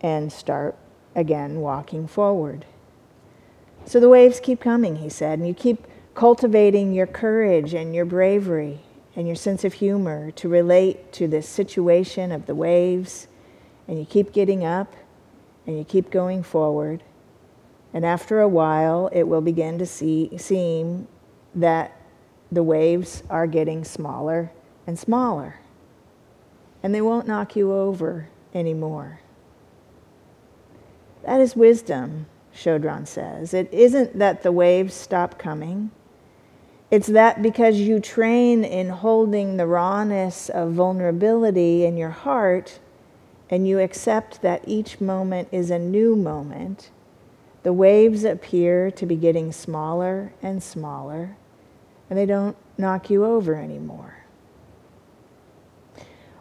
and 0.00 0.32
start 0.32 0.76
again 1.16 1.60
walking 1.60 2.06
forward. 2.06 2.64
So 3.84 3.98
the 3.98 4.08
waves 4.08 4.40
keep 4.40 4.60
coming, 4.60 4.96
he 4.96 5.08
said, 5.08 5.38
and 5.38 5.48
you 5.48 5.54
keep 5.54 5.86
cultivating 6.14 6.92
your 6.92 7.06
courage 7.06 7.74
and 7.74 7.94
your 7.94 8.04
bravery 8.04 8.80
and 9.16 9.26
your 9.26 9.36
sense 9.36 9.64
of 9.64 9.74
humor 9.74 10.30
to 10.32 10.48
relate 10.48 11.12
to 11.14 11.26
this 11.26 11.48
situation 11.48 12.32
of 12.32 12.46
the 12.46 12.54
waves, 12.54 13.26
and 13.86 13.98
you 13.98 14.04
keep 14.04 14.32
getting 14.32 14.64
up 14.64 14.94
and 15.66 15.78
you 15.78 15.84
keep 15.84 16.10
going 16.10 16.42
forward. 16.42 17.02
And 17.92 18.04
after 18.04 18.40
a 18.40 18.48
while, 18.48 19.08
it 19.12 19.24
will 19.24 19.40
begin 19.40 19.78
to 19.78 19.86
see, 19.86 20.36
seem 20.36 21.06
that 21.54 21.96
the 22.50 22.62
waves 22.62 23.22
are 23.30 23.46
getting 23.46 23.84
smaller 23.84 24.50
and 24.86 24.98
smaller, 24.98 25.60
and 26.82 26.94
they 26.94 27.00
won't 27.00 27.26
knock 27.26 27.56
you 27.56 27.72
over 27.72 28.28
anymore. 28.52 29.20
That 31.24 31.40
is 31.40 31.56
wisdom 31.56 32.26
Chodron 32.54 33.06
says. 33.06 33.54
It 33.54 33.72
isn't 33.72 34.18
that 34.18 34.42
the 34.42 34.52
waves 34.52 34.94
stop 34.94 35.38
coming. 35.38 35.90
It's 36.90 37.08
that 37.08 37.42
because 37.42 37.76
you 37.76 37.98
train 37.98 38.62
in 38.62 38.88
holding 38.88 39.56
the 39.56 39.66
rawness 39.66 40.48
of 40.48 40.72
vulnerability 40.72 41.84
in 41.84 41.96
your 41.96 42.10
heart 42.10 42.78
and 43.54 43.68
you 43.68 43.78
accept 43.78 44.42
that 44.42 44.64
each 44.66 45.00
moment 45.00 45.46
is 45.52 45.70
a 45.70 45.78
new 45.78 46.16
moment, 46.16 46.90
the 47.62 47.72
waves 47.72 48.24
appear 48.24 48.90
to 48.90 49.06
be 49.06 49.14
getting 49.14 49.52
smaller 49.52 50.32
and 50.42 50.60
smaller, 50.60 51.36
and 52.10 52.18
they 52.18 52.26
don't 52.26 52.56
knock 52.76 53.08
you 53.08 53.24
over 53.24 53.54
anymore. 53.54 54.24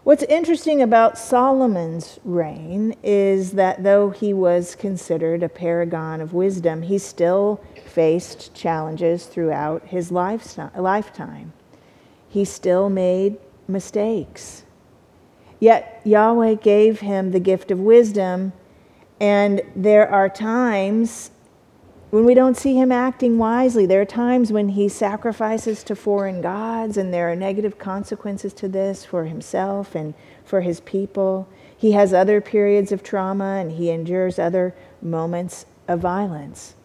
What's 0.03 0.23
interesting 0.23 0.81
about 0.81 1.19
Solomon's 1.19 2.19
reign 2.23 2.95
is 3.03 3.51
that 3.51 3.83
though 3.83 4.09
he 4.09 4.33
was 4.33 4.73
considered 4.73 5.43
a 5.43 5.49
paragon 5.49 6.19
of 6.19 6.33
wisdom, 6.33 6.81
he 6.81 6.97
still 6.97 7.63
faced 7.85 8.55
challenges 8.55 9.27
throughout 9.27 9.85
his 9.85 10.11
lifetime. 10.11 11.53
He 12.27 12.43
still 12.43 12.89
made 12.89 13.37
mistakes. 13.67 14.62
Yet 15.63 16.01
Yahweh 16.03 16.55
gave 16.55 16.99
him 16.99 17.31
the 17.31 17.39
gift 17.39 17.71
of 17.71 17.79
wisdom, 17.79 18.51
and 19.21 19.61
there 19.73 20.05
are 20.05 20.27
times 20.27 21.31
when 22.09 22.25
we 22.25 22.33
don't 22.33 22.57
see 22.57 22.75
him 22.75 22.91
acting 22.91 23.37
wisely. 23.37 23.85
There 23.85 24.01
are 24.01 24.05
times 24.25 24.51
when 24.51 24.67
he 24.67 24.89
sacrifices 24.89 25.81
to 25.85 25.95
foreign 25.95 26.41
gods, 26.41 26.97
and 26.97 27.13
there 27.13 27.31
are 27.31 27.35
negative 27.37 27.79
consequences 27.79 28.51
to 28.55 28.67
this 28.67 29.05
for 29.05 29.23
himself 29.23 29.95
and 29.95 30.15
for 30.43 30.59
his 30.59 30.81
people. 30.81 31.47
He 31.77 31.93
has 31.93 32.13
other 32.13 32.41
periods 32.41 32.91
of 32.91 33.01
trauma, 33.01 33.55
and 33.61 33.71
he 33.71 33.89
endures 33.89 34.37
other 34.37 34.75
moments 35.01 35.65
of 35.87 36.01
violence. 36.01 36.75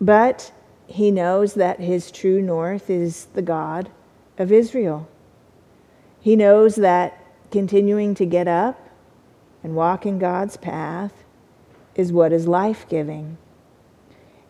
But 0.00 0.50
he 0.88 1.12
knows 1.12 1.54
that 1.54 1.78
his 1.78 2.10
true 2.10 2.42
north 2.42 2.90
is 2.90 3.26
the 3.34 3.42
God 3.42 3.90
of 4.38 4.50
Israel. 4.50 5.06
He 6.20 6.34
knows 6.34 6.74
that 6.74 7.22
continuing 7.50 8.14
to 8.14 8.26
get 8.26 8.48
up 8.48 8.88
and 9.62 9.74
walk 9.74 10.06
in 10.06 10.18
God's 10.18 10.56
path 10.56 11.24
is 11.94 12.12
what 12.12 12.32
is 12.32 12.46
life 12.46 12.88
giving. 12.88 13.38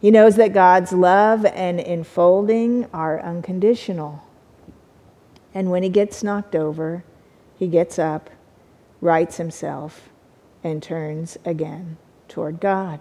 He 0.00 0.11
knows 0.11 0.37
that 0.37 0.52
God's 0.52 0.92
love 0.92 1.44
and 1.46 1.80
enfolding 1.80 2.87
are 2.92 3.20
unconditional. 3.20 4.22
And 5.54 5.70
when 5.70 5.82
he 5.82 5.88
gets 5.88 6.22
knocked 6.22 6.54
over, 6.54 7.02
he 7.59 7.66
gets 7.66 7.98
up, 7.98 8.28
rights 9.00 9.38
himself, 9.38 10.11
and 10.62 10.82
turns 10.82 11.38
again 11.44 11.96
toward 12.28 12.61
God. 12.61 13.00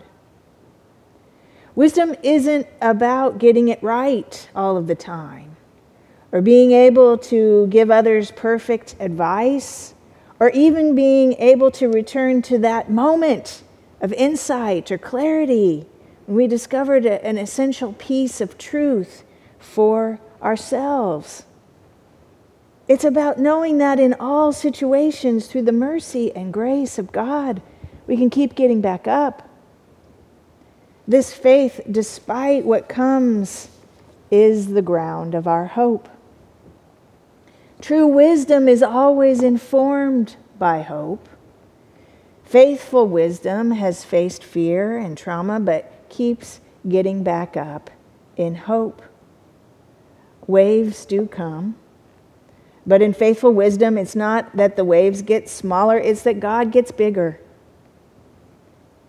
Wisdom 1.75 2.15
isn't 2.23 2.67
about 2.81 3.37
getting 3.37 3.67
it 3.67 3.83
right 3.83 4.47
all 4.55 4.77
of 4.77 4.87
the 4.87 4.95
time, 4.95 5.54
or 6.35 6.41
being 6.41 6.73
able 6.73 7.17
to 7.17 7.65
give 7.67 7.89
others 7.89 8.29
perfect 8.31 8.93
advice, 8.99 9.93
or 10.37 10.49
even 10.49 10.93
being 10.93 11.31
able 11.35 11.71
to 11.71 11.87
return 11.87 12.41
to 12.41 12.57
that 12.57 12.91
moment 12.91 13.63
of 14.01 14.11
insight 14.11 14.91
or 14.91 14.97
clarity 14.97 15.85
when 16.25 16.35
we 16.35 16.45
discovered 16.45 17.05
an 17.05 17.37
essential 17.37 17.93
piece 17.93 18.41
of 18.41 18.57
truth 18.57 19.23
for 19.59 20.19
ourselves. 20.41 21.45
It's 22.89 23.05
about 23.05 23.39
knowing 23.39 23.77
that 23.77 23.97
in 23.97 24.13
all 24.15 24.51
situations, 24.51 25.47
through 25.47 25.63
the 25.63 25.71
mercy 25.71 26.35
and 26.35 26.51
grace 26.51 26.99
of 26.99 27.13
God, 27.13 27.61
we 28.07 28.17
can 28.17 28.29
keep 28.29 28.55
getting 28.55 28.81
back 28.81 29.07
up. 29.07 29.47
This 31.07 31.33
faith, 31.33 31.79
despite 31.89 32.65
what 32.65 32.89
comes, 32.89 33.69
is 34.29 34.73
the 34.73 34.81
ground 34.81 35.33
of 35.33 35.47
our 35.47 35.67
hope. 35.67 36.09
True 37.85 38.07
wisdom 38.07 38.67
is 38.67 38.81
always 38.81 39.43
informed 39.43 40.37
by 40.57 40.81
hope. 40.81 41.29
Faithful 42.43 43.07
wisdom 43.07 43.69
has 43.69 44.03
faced 44.03 44.43
fear 44.43 44.97
and 44.97 45.15
trauma, 45.15 45.59
but 45.59 46.09
keeps 46.09 46.61
getting 46.89 47.23
back 47.23 47.55
up 47.55 47.91
in 48.37 48.55
hope. 48.55 49.03
Waves 50.47 51.05
do 51.05 51.27
come, 51.27 51.75
but 52.87 53.03
in 53.03 53.13
faithful 53.13 53.53
wisdom, 53.53 53.99
it's 53.99 54.15
not 54.15 54.57
that 54.57 54.77
the 54.77 54.83
waves 54.83 55.21
get 55.21 55.47
smaller, 55.47 55.99
it's 55.99 56.23
that 56.23 56.39
God 56.39 56.71
gets 56.71 56.91
bigger. 56.91 57.39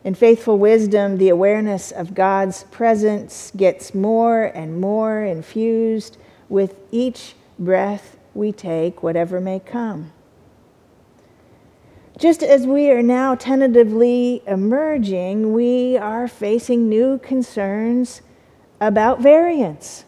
In 0.05 0.15
faithful 0.15 0.59
wisdom, 0.59 1.17
the 1.17 1.31
awareness 1.31 1.93
of 1.93 2.13
God's 2.13 2.65
presence 2.65 3.53
gets 3.57 3.95
more 3.95 4.45
and 4.45 4.79
more 4.79 5.25
infused 5.25 6.19
with 6.51 6.79
each 6.93 7.37
breath 7.59 8.19
we 8.37 8.53
take, 8.53 9.03
whatever 9.03 9.41
may 9.41 9.59
come. 9.59 10.13
Just 12.19 12.43
as 12.43 12.67
we 12.67 12.91
are 12.91 13.03
now 13.03 13.35
tentatively 13.35 14.43
emerging, 14.47 15.53
we 15.53 15.99
are 15.99 16.27
facing 16.27 16.89
new 16.89 17.19
concerns 17.19 18.23
about 18.81 19.21
variants. 19.21 20.05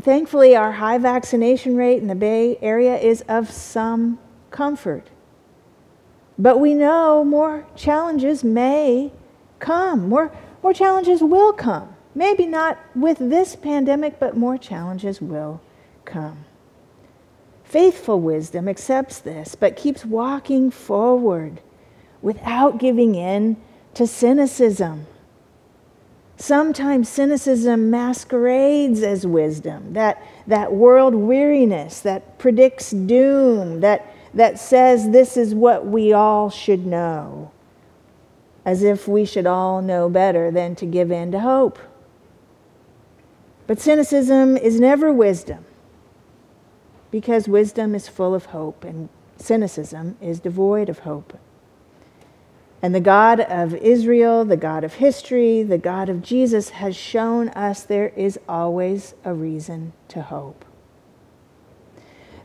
Thankfully, 0.00 0.54
our 0.54 0.72
high 0.72 0.98
vaccination 0.98 1.76
rate 1.76 2.00
in 2.00 2.08
the 2.08 2.14
Bay 2.14 2.58
Area 2.60 2.96
is 2.96 3.22
of 3.22 3.50
some 3.50 4.18
comfort. 4.50 5.08
But 6.38 6.58
we 6.58 6.74
know 6.74 7.24
more 7.24 7.66
challenges 7.76 8.44
may 8.44 9.12
come, 9.58 10.08
more, 10.08 10.32
more 10.62 10.74
challenges 10.74 11.20
will 11.20 11.52
come. 11.52 11.94
Maybe 12.14 12.46
not 12.46 12.78
with 12.94 13.18
this 13.18 13.56
pandemic, 13.56 14.20
but 14.20 14.36
more 14.36 14.56
challenges 14.56 15.20
will 15.20 15.60
come. 16.04 16.44
Faithful 17.74 18.20
wisdom 18.20 18.68
accepts 18.68 19.18
this, 19.18 19.56
but 19.56 19.74
keeps 19.74 20.04
walking 20.04 20.70
forward 20.70 21.60
without 22.22 22.78
giving 22.78 23.16
in 23.16 23.56
to 23.94 24.06
cynicism. 24.06 25.08
Sometimes 26.36 27.08
cynicism 27.08 27.90
masquerades 27.90 29.02
as 29.02 29.26
wisdom, 29.26 29.94
that, 29.94 30.22
that 30.46 30.72
world 30.72 31.16
weariness 31.16 31.98
that 31.98 32.38
predicts 32.38 32.92
doom, 32.92 33.80
that 33.80 34.06
that 34.34 34.60
says 34.60 35.10
this 35.10 35.36
is 35.36 35.52
what 35.52 35.84
we 35.84 36.12
all 36.12 36.50
should 36.50 36.86
know, 36.86 37.50
as 38.64 38.84
if 38.84 39.08
we 39.08 39.24
should 39.24 39.48
all 39.48 39.82
know 39.82 40.08
better 40.08 40.52
than 40.52 40.76
to 40.76 40.86
give 40.86 41.10
in 41.10 41.32
to 41.32 41.40
hope. 41.40 41.80
But 43.66 43.80
cynicism 43.80 44.56
is 44.56 44.78
never 44.78 45.12
wisdom, 45.12 45.64
because 47.14 47.46
wisdom 47.46 47.94
is 47.94 48.08
full 48.08 48.34
of 48.34 48.46
hope, 48.46 48.82
and 48.82 49.08
cynicism 49.36 50.16
is 50.20 50.40
devoid 50.40 50.88
of 50.88 50.98
hope. 50.98 51.38
And 52.82 52.92
the 52.92 52.98
God 52.98 53.38
of 53.38 53.72
Israel, 53.72 54.44
the 54.44 54.56
God 54.56 54.82
of 54.82 54.94
history, 54.94 55.62
the 55.62 55.78
God 55.78 56.08
of 56.08 56.22
Jesus 56.22 56.70
has 56.70 56.96
shown 56.96 57.50
us 57.50 57.84
there 57.84 58.08
is 58.16 58.36
always 58.48 59.14
a 59.24 59.32
reason 59.32 59.92
to 60.08 60.22
hope. 60.22 60.64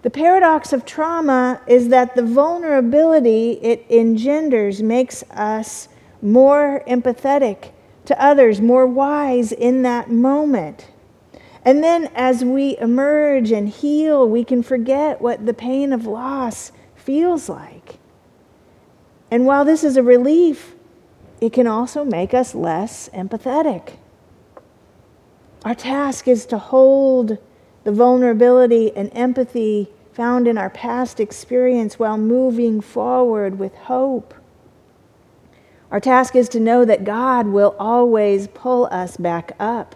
The 0.04 0.12
paradox 0.12 0.72
of 0.72 0.86
trauma 0.86 1.62
is 1.66 1.90
that 1.90 2.14
the 2.14 2.22
vulnerability 2.22 3.54
it 3.64 3.88
engenders 3.90 4.84
makes 4.84 5.24
us 5.32 5.90
more 6.22 6.84
empathetic 6.86 7.72
to 8.06 8.24
others, 8.24 8.62
more 8.62 8.86
wise 8.86 9.52
in 9.52 9.82
that 9.82 10.12
moment. 10.12 10.90
And 11.66 11.84
then 11.84 12.10
as 12.16 12.44
we 12.44 12.78
emerge 12.78 13.52
and 13.52 13.70
heal, 13.70 14.28
we 14.28 14.44
can 14.44 14.64
forget 14.64 15.22
what 15.22 15.46
the 15.46 15.54
pain 15.54 15.92
of 15.92 16.06
loss 16.06 16.72
feels 16.96 17.50
like. 17.50 18.00
And 19.30 19.46
while 19.46 19.66
this 19.66 19.84
is 19.84 19.98
a 19.98 20.04
relief, 20.04 20.76
it 21.42 21.54
can 21.54 21.68
also 21.68 22.04
make 22.04 22.34
us 22.34 22.56
less 22.56 23.10
empathetic. 23.10 23.98
Our 25.64 25.76
task 25.76 26.28
is 26.28 26.46
to 26.48 26.58
hold 26.58 27.38
the 27.84 27.92
vulnerability 27.92 28.96
and 28.96 29.12
empathy 29.14 29.90
found 30.14 30.48
in 30.48 30.58
our 30.58 30.70
past 30.70 31.20
experience 31.20 32.00
while 32.00 32.18
moving 32.18 32.82
forward 32.82 33.60
with 33.60 33.76
hope. 33.76 34.34
Our 35.92 36.00
task 36.00 36.36
is 36.36 36.50
to 36.50 36.60
know 36.60 36.86
that 36.86 37.04
God 37.04 37.48
will 37.48 37.76
always 37.80 38.48
pull 38.48 38.88
us 38.92 39.18
back 39.18 39.54
up. 39.60 39.96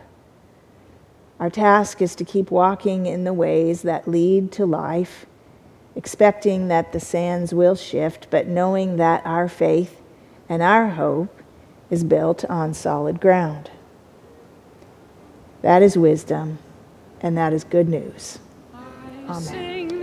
Our 1.40 1.50
task 1.50 2.02
is 2.02 2.16
to 2.16 2.26
keep 2.26 2.52
walking 2.52 3.06
in 3.06 3.24
the 3.24 3.34
ways 3.34 3.82
that 3.82 4.08
lead 4.08 4.52
to 4.54 4.66
life, 4.66 5.26
expecting 5.96 6.68
that 6.68 6.94
the 6.94 7.00
sands 7.00 7.54
will 7.54 7.76
shift, 7.76 8.28
but 8.30 8.48
knowing 8.48 8.98
that 8.98 9.26
our 9.26 9.50
faith 9.50 10.02
and 10.48 10.62
our 10.62 10.90
hope 10.90 11.42
is 11.90 12.04
built 12.04 12.46
on 12.46 12.74
solid 12.74 13.20
ground. 13.20 13.70
That 15.62 15.82
is 15.82 15.98
wisdom 15.98 16.60
and 17.22 17.38
that 17.38 17.54
is 17.54 17.64
good 17.64 17.88
news. 17.88 18.40
Amen. 19.30 20.03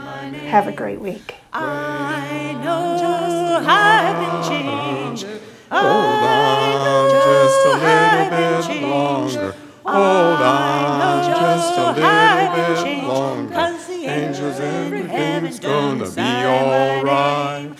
Have 0.21 0.67
a 0.67 0.71
great 0.71 1.01
week. 1.01 1.33
I 1.51 2.53
know 2.63 3.63
I've 3.65 4.17
been 4.21 4.43
changed. 4.51 5.25
Hold 5.71 6.23
on 6.23 7.09
just 7.09 7.65
a 7.65 7.73
little 7.81 8.29
bit 8.29 8.81
longer. 8.87 9.55
Hold 9.83 10.41
on 10.41 11.23
just 11.25 11.73
a 11.75 11.91
little 11.93 12.49
bit 12.55 13.03
longer. 13.07 13.55
Angels, 14.03 14.59
everything's 14.59 15.59
gonna 15.59 16.09
be 16.11 16.21
alright. 16.21 17.71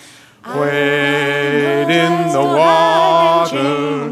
Wait 0.56 1.86
in 1.90 2.32
the 2.32 2.40
water. 2.40 4.10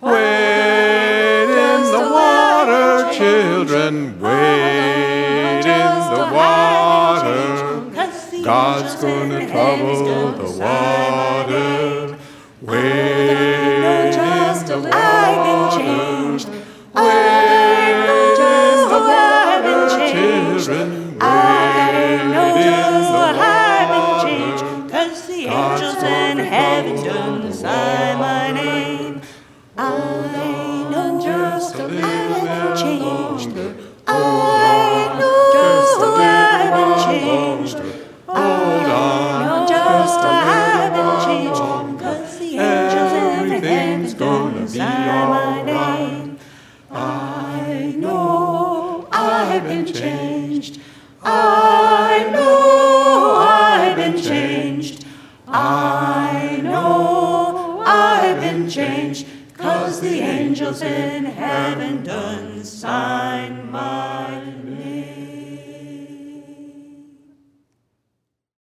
Wait 0.00 1.48
in 1.50 1.82
the 1.92 2.08
water, 2.10 3.12
children. 3.12 4.18
God's 8.46 8.94
gonna 9.02 9.44
trouble 9.48 10.30
the 10.30 10.60
water. 10.60 12.16
Wait, 12.62 14.12
just 14.12 14.70
a 14.70 14.76
little. 14.76 14.92
I've 14.94 15.74
been 15.74 15.84
changed. 15.84 16.48